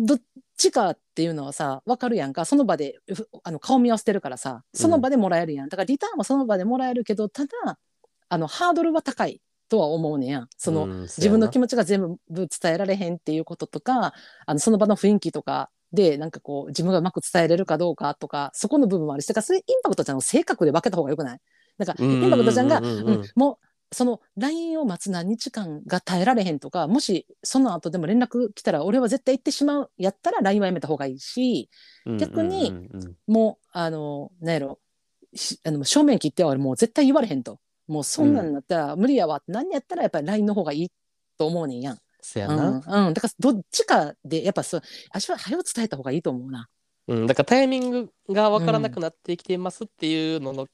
[0.01, 0.05] ん。
[0.05, 0.21] どっ
[0.57, 2.45] ちかっていうのはさ分かるやんか。
[2.45, 7.49] その場でふあの顔見合わせてるからさその場でもらえるやん、だからリターンはその場でもらえるけどただ
[8.29, 9.41] あのハードルは高い
[9.71, 10.47] とは思うねやん。
[10.57, 14.13] その、うん自分の気持持ちが全部伝えられへんっていうこととか
[14.45, 21.39] あのその場の雰囲気とかでなんかこう自分がうまく伝えれるかどうかとかそこの部分もあるしだからそれインパクトちゃんの性格で分けた方がよくない？
[21.77, 22.81] なんかインパクトちゃんが、
[23.35, 31.69] もうその LINE を待つ何日間が耐えられへんとかもしその後でも連絡来たら俺は絶対行ってしまうやったら LINE はやめた方がいいし
[32.19, 32.89] 逆に
[33.27, 34.79] もうあのなんやろ
[35.35, 37.59] しあの正面切っては俺もう絶対言われへんと
[37.91, 40.91] もうそんなんなったら無理やわって何やったらやっぱり LINE の方がいい
[41.37, 41.97] と思うねんやん。
[42.21, 44.81] そやな、うんうん、だからどっちかでやっぱそう
[45.11, 46.69] 足は早を伝えた方がいいと思うな。
[47.07, 50.67] うん、だからタイミングが分からなくなってきてますっていうのの、うん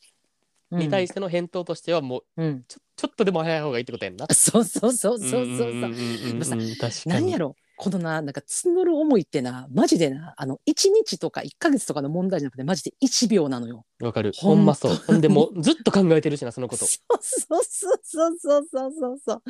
[0.69, 4.27] に対しての返答としてはもううん、ちょちょっとでも早い方がいいってことやんな。
[4.33, 5.71] そうそうそうそうそうそう。
[5.71, 6.93] んんうんうんうんさ確かに。
[7.05, 13.85] 何やろこのな、なんか募る思いってな、マジでな、あの、1日とか1か月とかの問題じゃなくて、マジで1秒なのよ。
[14.01, 14.31] わかる。
[14.35, 14.95] ほんまそう。
[14.95, 16.85] ほんでもうずっと考えてるしな、そのこと。
[16.85, 19.43] そうそうそうそうそうそうそう。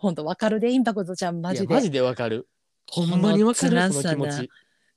[0.00, 1.72] ほんと、わかるで、インパクトちゃん、マジいで。
[1.72, 2.48] やマジでわかる。
[2.90, 4.50] ほんまにわかる、その気持ち。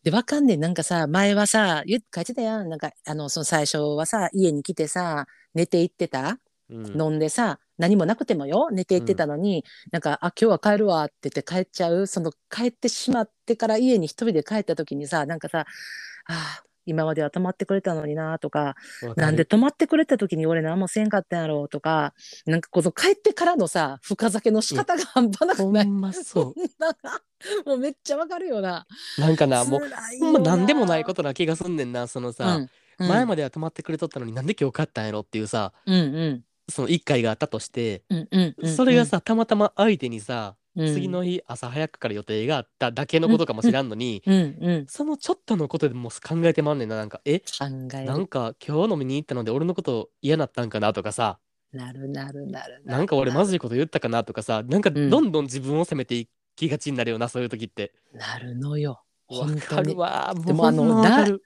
[0.03, 0.57] で、わかんねえ。
[0.57, 2.69] なんかさ、前はさ、言っ書いてたやん。
[2.69, 15.65] なんか、あの、その最初はさ、家に来てさ、寝ていってた、うん飲んでさ、何もなくてもよ寝て行ってたのに、なんか「あ今日は帰るわ」って言って帰っちゃうその帰ってしまってから家に一人で帰った時にさなんかさ
[16.29, 18.75] 「あ今までは泊まってくれたのにな」とか
[19.15, 22.13] なんで泊まってくれた時に俺何もせんかったんやろうとか
[22.45, 27.23] なんかこの帰ってからのさ深酒の仕方が半端なくない、ほんまそなんか
[27.65, 28.85] もうめっちゃわかるよな。
[29.17, 29.21] う。
[29.21, 29.81] なんかな、もう、
[30.19, 32.69] ほんま何でもないことな気がすんねんな、そのさ、うん。
[32.99, 33.07] うん。
[33.09, 40.93] 前までは泊まってくれとったのになんで今日帰ったんやろっていうさ、うんうんその一回があったとして、うんうんうんそれがさ、たまたま相手にさ、うん。
[40.93, 47.45] 次の日朝早くから予定があっただけのことかもしらんのに、うんうんそのちょっとのことでもう考えてまんねんな、なんか、え、考
[47.93, 48.05] える。
[48.05, 51.39] なんか今日飲みに行ったので俺のこと嫌なったんかなとかさ、
[51.73, 55.09] なるなるなるなんか俺まずいこと言ったかなとかさ、なんかうん。
[55.09, 57.93] どんどん自分を責めていきがちになるよな、そういう時って。
[58.13, 59.03] なるのよ。
[59.29, 60.33] わかるわ。
[60.45, 61.39] でもあの LINE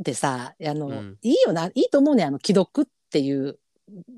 [0.00, 1.18] ってさあの、うん。
[1.22, 2.26] いいよないいと思うねん。
[2.28, 3.58] あの既読っていう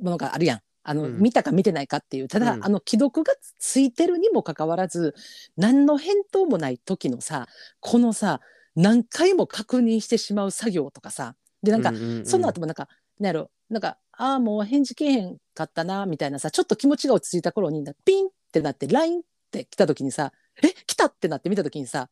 [0.02, 0.60] ものがあるやん。
[0.84, 1.18] あの、うん。
[1.18, 2.28] 見たか見てないかっていう。
[2.28, 2.64] ただ、うん。
[2.64, 5.14] あの既読がついてるにもかかわらず
[5.56, 7.46] 何の返答もない時のさ
[7.80, 8.40] このさ
[8.74, 11.34] 何回も確認してしまう作業とかさ。
[11.62, 12.88] でなんか、うううその後もなんか
[13.20, 13.50] なんやろ。
[13.70, 22.08] なんかああもう返事けえへんかったなみたいなさちょっと気持ちが落ち着いた頃にピンってなって LINE って来た時にさえ来たってなって見た時にさ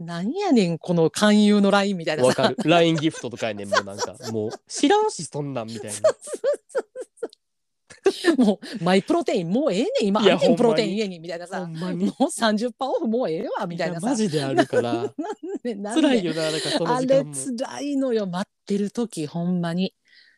[0.00, 2.28] なんやねんこの勧誘の LINE みたいなさ。
[2.28, 2.56] わかる。
[2.64, 6.10] LINE ギフトとかやねん、もうなんか、もう知らんし、そんなんみたいな。
[8.38, 10.22] もうマイプロテインもうええねん今。
[10.22, 11.60] いやあんねんプロテイン家にみたいなさ。
[11.60, 12.06] ほんまに。
[12.06, 14.06] もう30%オフもうええわみたいなさ。
[14.06, 14.92] やマジであるから。
[14.92, 15.12] なん
[15.62, 16.02] でなんで。
[16.02, 17.34] 辛いよな、なんかそのあれ時間も。
[17.68, 19.94] 辛いのよ待ってる時ほんまに。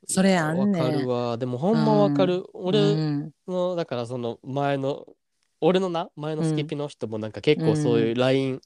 [0.09, 0.83] それあんねん。
[0.83, 1.39] わかるわ。
[1.39, 2.39] でもほんまわかる。
[2.39, 3.31] う俺ん。
[3.47, 5.07] の、だからその前の、
[5.61, 8.61] 俺のな、前のスケピの人もなんか結構そういう LINE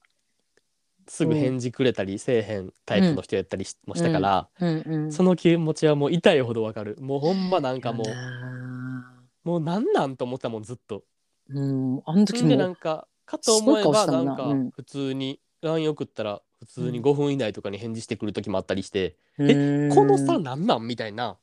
[1.07, 6.97] すぐ返事くれたりせえへんタイプの人やったりしもしたから、うんうんその気持ちはもう痛いほどわかる。
[6.99, 11.03] もうほんまなんかもう、あもうなんなんと思ったもん、ずっと。
[11.49, 14.63] ーうんあの時でなもんかかと思えばすごい顔したなんかもんな。
[14.65, 14.71] うん。
[14.71, 17.05] 普通に LINE 送ったら普通にうん。
[17.05, 20.87] 5分以内とかに返事してくる時もあったりして、えこの差なんなん？
[20.87, 21.37] みたいな、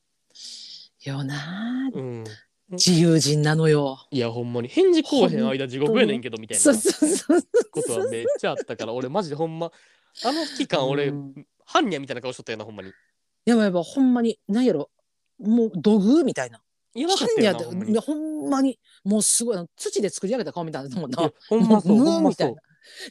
[1.05, 1.91] よな。
[1.95, 2.25] うん、
[2.75, 9.71] 自由人なのよいやほんまに返事こうへん間地獄やねんけどみたいなそうそうそうことはめっちゃあったから俺マジでほんま
[10.25, 12.93] あの期間俺、うん般若みたいな顔しとったよなほんまに
[13.47, 14.91] やばいやばいほんまに何やろ
[15.41, 16.61] もう土偶みたいな
[16.95, 22.61] やばかったよなほんまにいやほんまにもうすごい土で作り上げた顔みたいなもんいやなほんまそうほんまそみたいうな。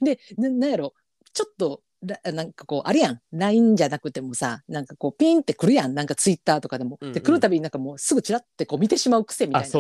[0.02, 0.94] でななんやろ
[1.34, 3.20] ちょっとらなんかこうあれやん。
[3.32, 5.94] LINE じゃなくてもさなんかこうピンってくるやん。
[5.94, 7.14] なんかツイッターとかでも、うんうん。
[7.14, 9.80] で来るたびになんかもうすぐチラってこう見てしまう癖みたいなさ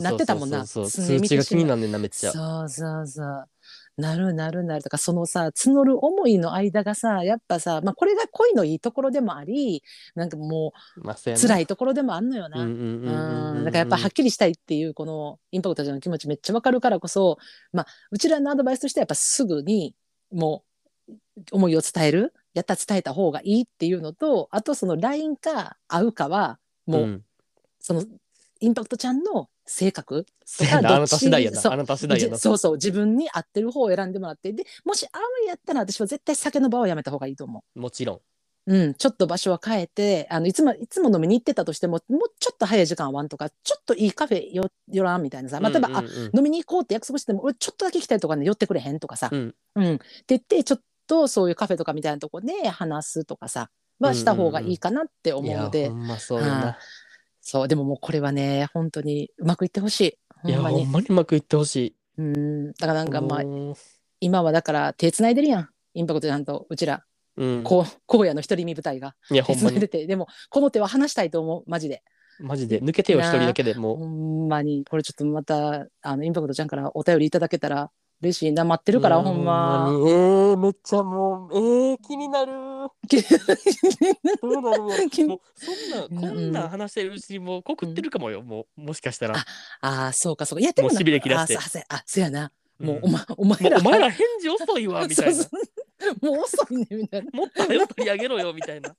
[0.00, 0.66] なってたもんな。
[0.66, 1.44] そうそう常に見てしまう。
[1.44, 2.32] 通知が気になんねんなめっちゃ。
[2.32, 3.48] そうそうそう。
[3.96, 4.82] なるなるなる。
[4.82, 9.82] だからそのさ募る思いの間がさやっぱさ、まあ、これが恋のいいところでもあり
[10.14, 12.64] なんかもまあそう辛いところでもあんのよな。
[13.64, 16.00] だからやっぱはっきりしたいっていうこのインパクトちゃん。
[16.00, 17.38] の気持ちめっちゃわかるからこそ、
[17.72, 19.94] まあ、うちらのアドバイスとしてはやっぱすぐに
[20.32, 20.69] もう
[21.52, 27.24] 思いを伝えるやったら伝えた方がいいっていうのとあとその LINE か会うかはもう、ん。
[27.80, 28.04] その
[28.60, 30.26] インパクトちゃんの性格。
[30.44, 31.10] そうやなあなどっち？
[31.12, 31.60] た次第やな。
[31.60, 31.72] そう。
[31.72, 32.36] あなた次第やな。
[32.36, 32.74] じそうそう。
[32.74, 34.52] 自分に合ってる方を選んでもらって。
[34.52, 37.80] でもし会うんやったら私は絶対酒の場はやめた方がいいと思う。
[37.80, 38.20] もちろん。
[38.66, 46.04] うん、ちょっと場所は変えてあのいつもいつも飲みに行ってたとしてももうちょっと早い時間会わんとかちょっといいカフェよ寄らんみたいなさ、まあ、例えば、あ
[46.34, 49.54] 飲みに行こうって約束しても俺ちょっとだけ来たいとかね寄ってくれへんとかさ、うん。
[49.76, 49.94] うん。
[49.94, 50.80] って言ってちょっ
[51.10, 56.38] とそういうカフェとかみたいなとこで話すとかさはした方がいいかなって思いうやので、ほんまそ
[57.64, 60.18] うでももうこれはね本当にうまくいってほしい。
[60.42, 61.06] ほいやほんまに。
[61.08, 61.96] うまくいってほしい。
[62.18, 62.72] うん。
[62.74, 63.76] だからなんかまあも
[64.20, 65.68] 今はだから手つないでるやん。
[65.94, 67.02] インパクトちゃんとうちら、
[67.36, 67.62] ううん。
[67.64, 69.16] こう荒野の独り身舞台が。
[69.30, 69.66] いやほんまに。
[69.66, 70.06] 手つないでて。
[70.06, 71.64] でもこの手は話したいと思う。
[71.66, 72.04] マジで。
[72.38, 72.80] マジで。
[72.80, 74.84] 抜けてよ一人だけでもほんまに。
[74.88, 77.90] これちょっとまたあのインパクトちゃんからお便りいただけたら
[78.22, 78.96] 嬉しいな待ってう。
[78.96, 79.86] るからほんま。
[79.88, 82.52] えー、めっちゃもうえー、気になる。
[84.42, 89.36] どうなるもうそんなこんなん話してるうちにもう告ってるかもよ、もうもしかしたら。
[89.36, 89.44] あ
[89.80, 90.60] ああそうかそうか。
[90.60, 91.84] いやでももうしびれ切らして。
[91.88, 93.04] あそうやなもううん。
[93.04, 93.78] お,、ま、お前ら。
[93.78, 95.32] お前ら返事遅いわみたいな。
[95.32, 95.44] そう。
[95.98, 96.26] そう。
[96.26, 97.30] もう遅いねみたいな。
[97.32, 98.94] もっと早く取り上げろよみたいな。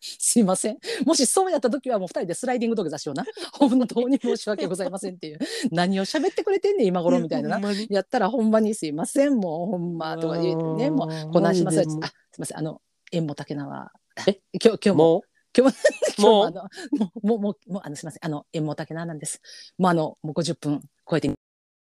[0.00, 0.78] すいません。
[1.04, 3.24] もしそうやった時はもう二人でスライディング土下座しような。
[3.52, 5.38] 本当に申し訳ございませんっていう。
[5.70, 10.90] 何を喋ってくれてんねん今頃みたいなやったらほんまにすいませんもうほんまとか言うてね。
[10.90, 11.80] もうこないします。
[11.80, 12.00] あすい
[12.38, 12.58] ません。
[12.58, 12.80] あの
[13.12, 13.90] 縁も竹縄。
[14.26, 14.40] え？
[14.62, 14.96] 今日今日も。
[14.96, 15.22] も
[15.56, 15.80] 今日も
[16.16, 18.24] 今日もあのもうもうもうもうあのすみません。
[18.24, 19.40] あの縁も竹縄なんです。
[19.78, 21.32] もうあのもう50分超えてお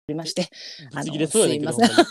[0.09, 0.49] りまして
[0.93, 1.71] うぶち切れそうやねんけど。
[1.71, 2.05] あのすいません。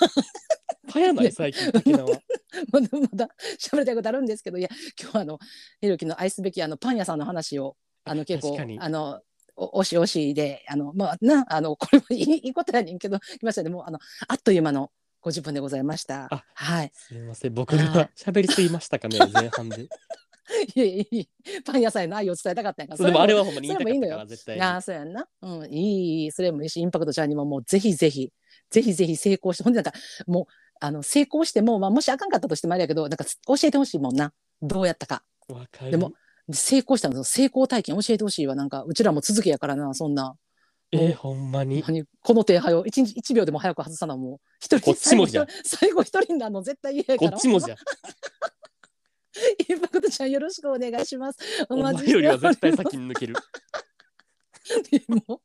[0.94, 2.06] ほんまに早ない最近竹縄。
[2.72, 3.30] まだまだ
[3.60, 4.70] 喋りたいことあるんですけどいや
[5.02, 5.40] 今日はあの
[5.82, 9.22] ひろきの愛すべきあのパン屋さんの話をあの結構あの
[9.56, 13.70] おおしおしであのまあなあのこれもいい いいことやねんけど来ましたね。
[13.70, 14.92] もうあのあっという間の
[15.22, 16.28] 50分でございました。
[16.32, 16.92] あはい。
[16.94, 17.54] すみません。
[17.54, 19.88] 僕はが喋りすぎましたかね前半で。
[20.76, 24.62] いやいやいやパン屋さんへの愛を伝えたかったんやからでもあれははほんまに言いたかったから絶対に。
[24.62, 25.28] ああそうやんな。
[25.42, 28.32] うんいいいいそれもいいしインパクトちゃんにももうぜひぜひ
[28.70, 29.94] ぜひぜひ成功してほんでなんか
[30.28, 30.46] もう
[30.80, 34.34] あの成功しても、まあ、もしあかんかったとしてもあれやけどなんか教えてほしいもんな。
[34.62, 35.24] どうやったか。
[35.48, 35.92] わかる。
[35.92, 36.14] でも
[36.52, 38.56] 成功したの成功体験教えてほしいわ。
[38.56, 40.36] なんかうちらも続きやからなそんな。
[40.92, 41.84] えー、ほんまに。
[41.86, 44.40] 何この手早を一日一秒でも早く外さなもう。
[44.60, 45.48] 一人こっちもじゃん。
[45.64, 47.32] 最後一人になるの絶対嫌やから。
[47.32, 47.76] こっちもじゃ。
[49.68, 53.36] インパクトちゃんよろしくお願いしますお待ちしてよりはおります絶対先に抜ける。
[55.08, 55.40] もう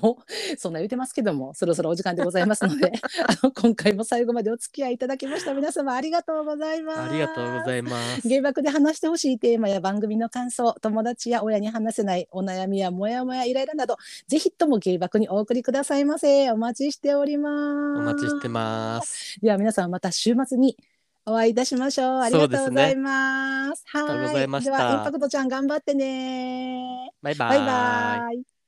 [0.00, 2.92] もうそんな言うてますけどもそろそろお時間でございますので
[3.28, 8.28] あの今回も最後までお付き合いいただきました皆様ありがとうございますありがとうございます。
[8.28, 17.50] 原爆で話してほしいテーマや番組の感想友達や親に話せないお悩みやモヤモヤイライラなどぜひとも原爆にお送りくださいませお待ちしておりま
[17.96, 19.38] すお待ちしてます。
[19.42, 20.76] では皆さんまた週末に
[21.30, 22.20] お会いいたしましょう。
[22.20, 23.84] ありがとうございます。
[23.92, 27.10] ありがとうございではインパクトちゃん頑張ってね。
[27.22, 27.58] バイババイ。
[27.58, 27.64] ーイ。
[27.64, 28.59] バイ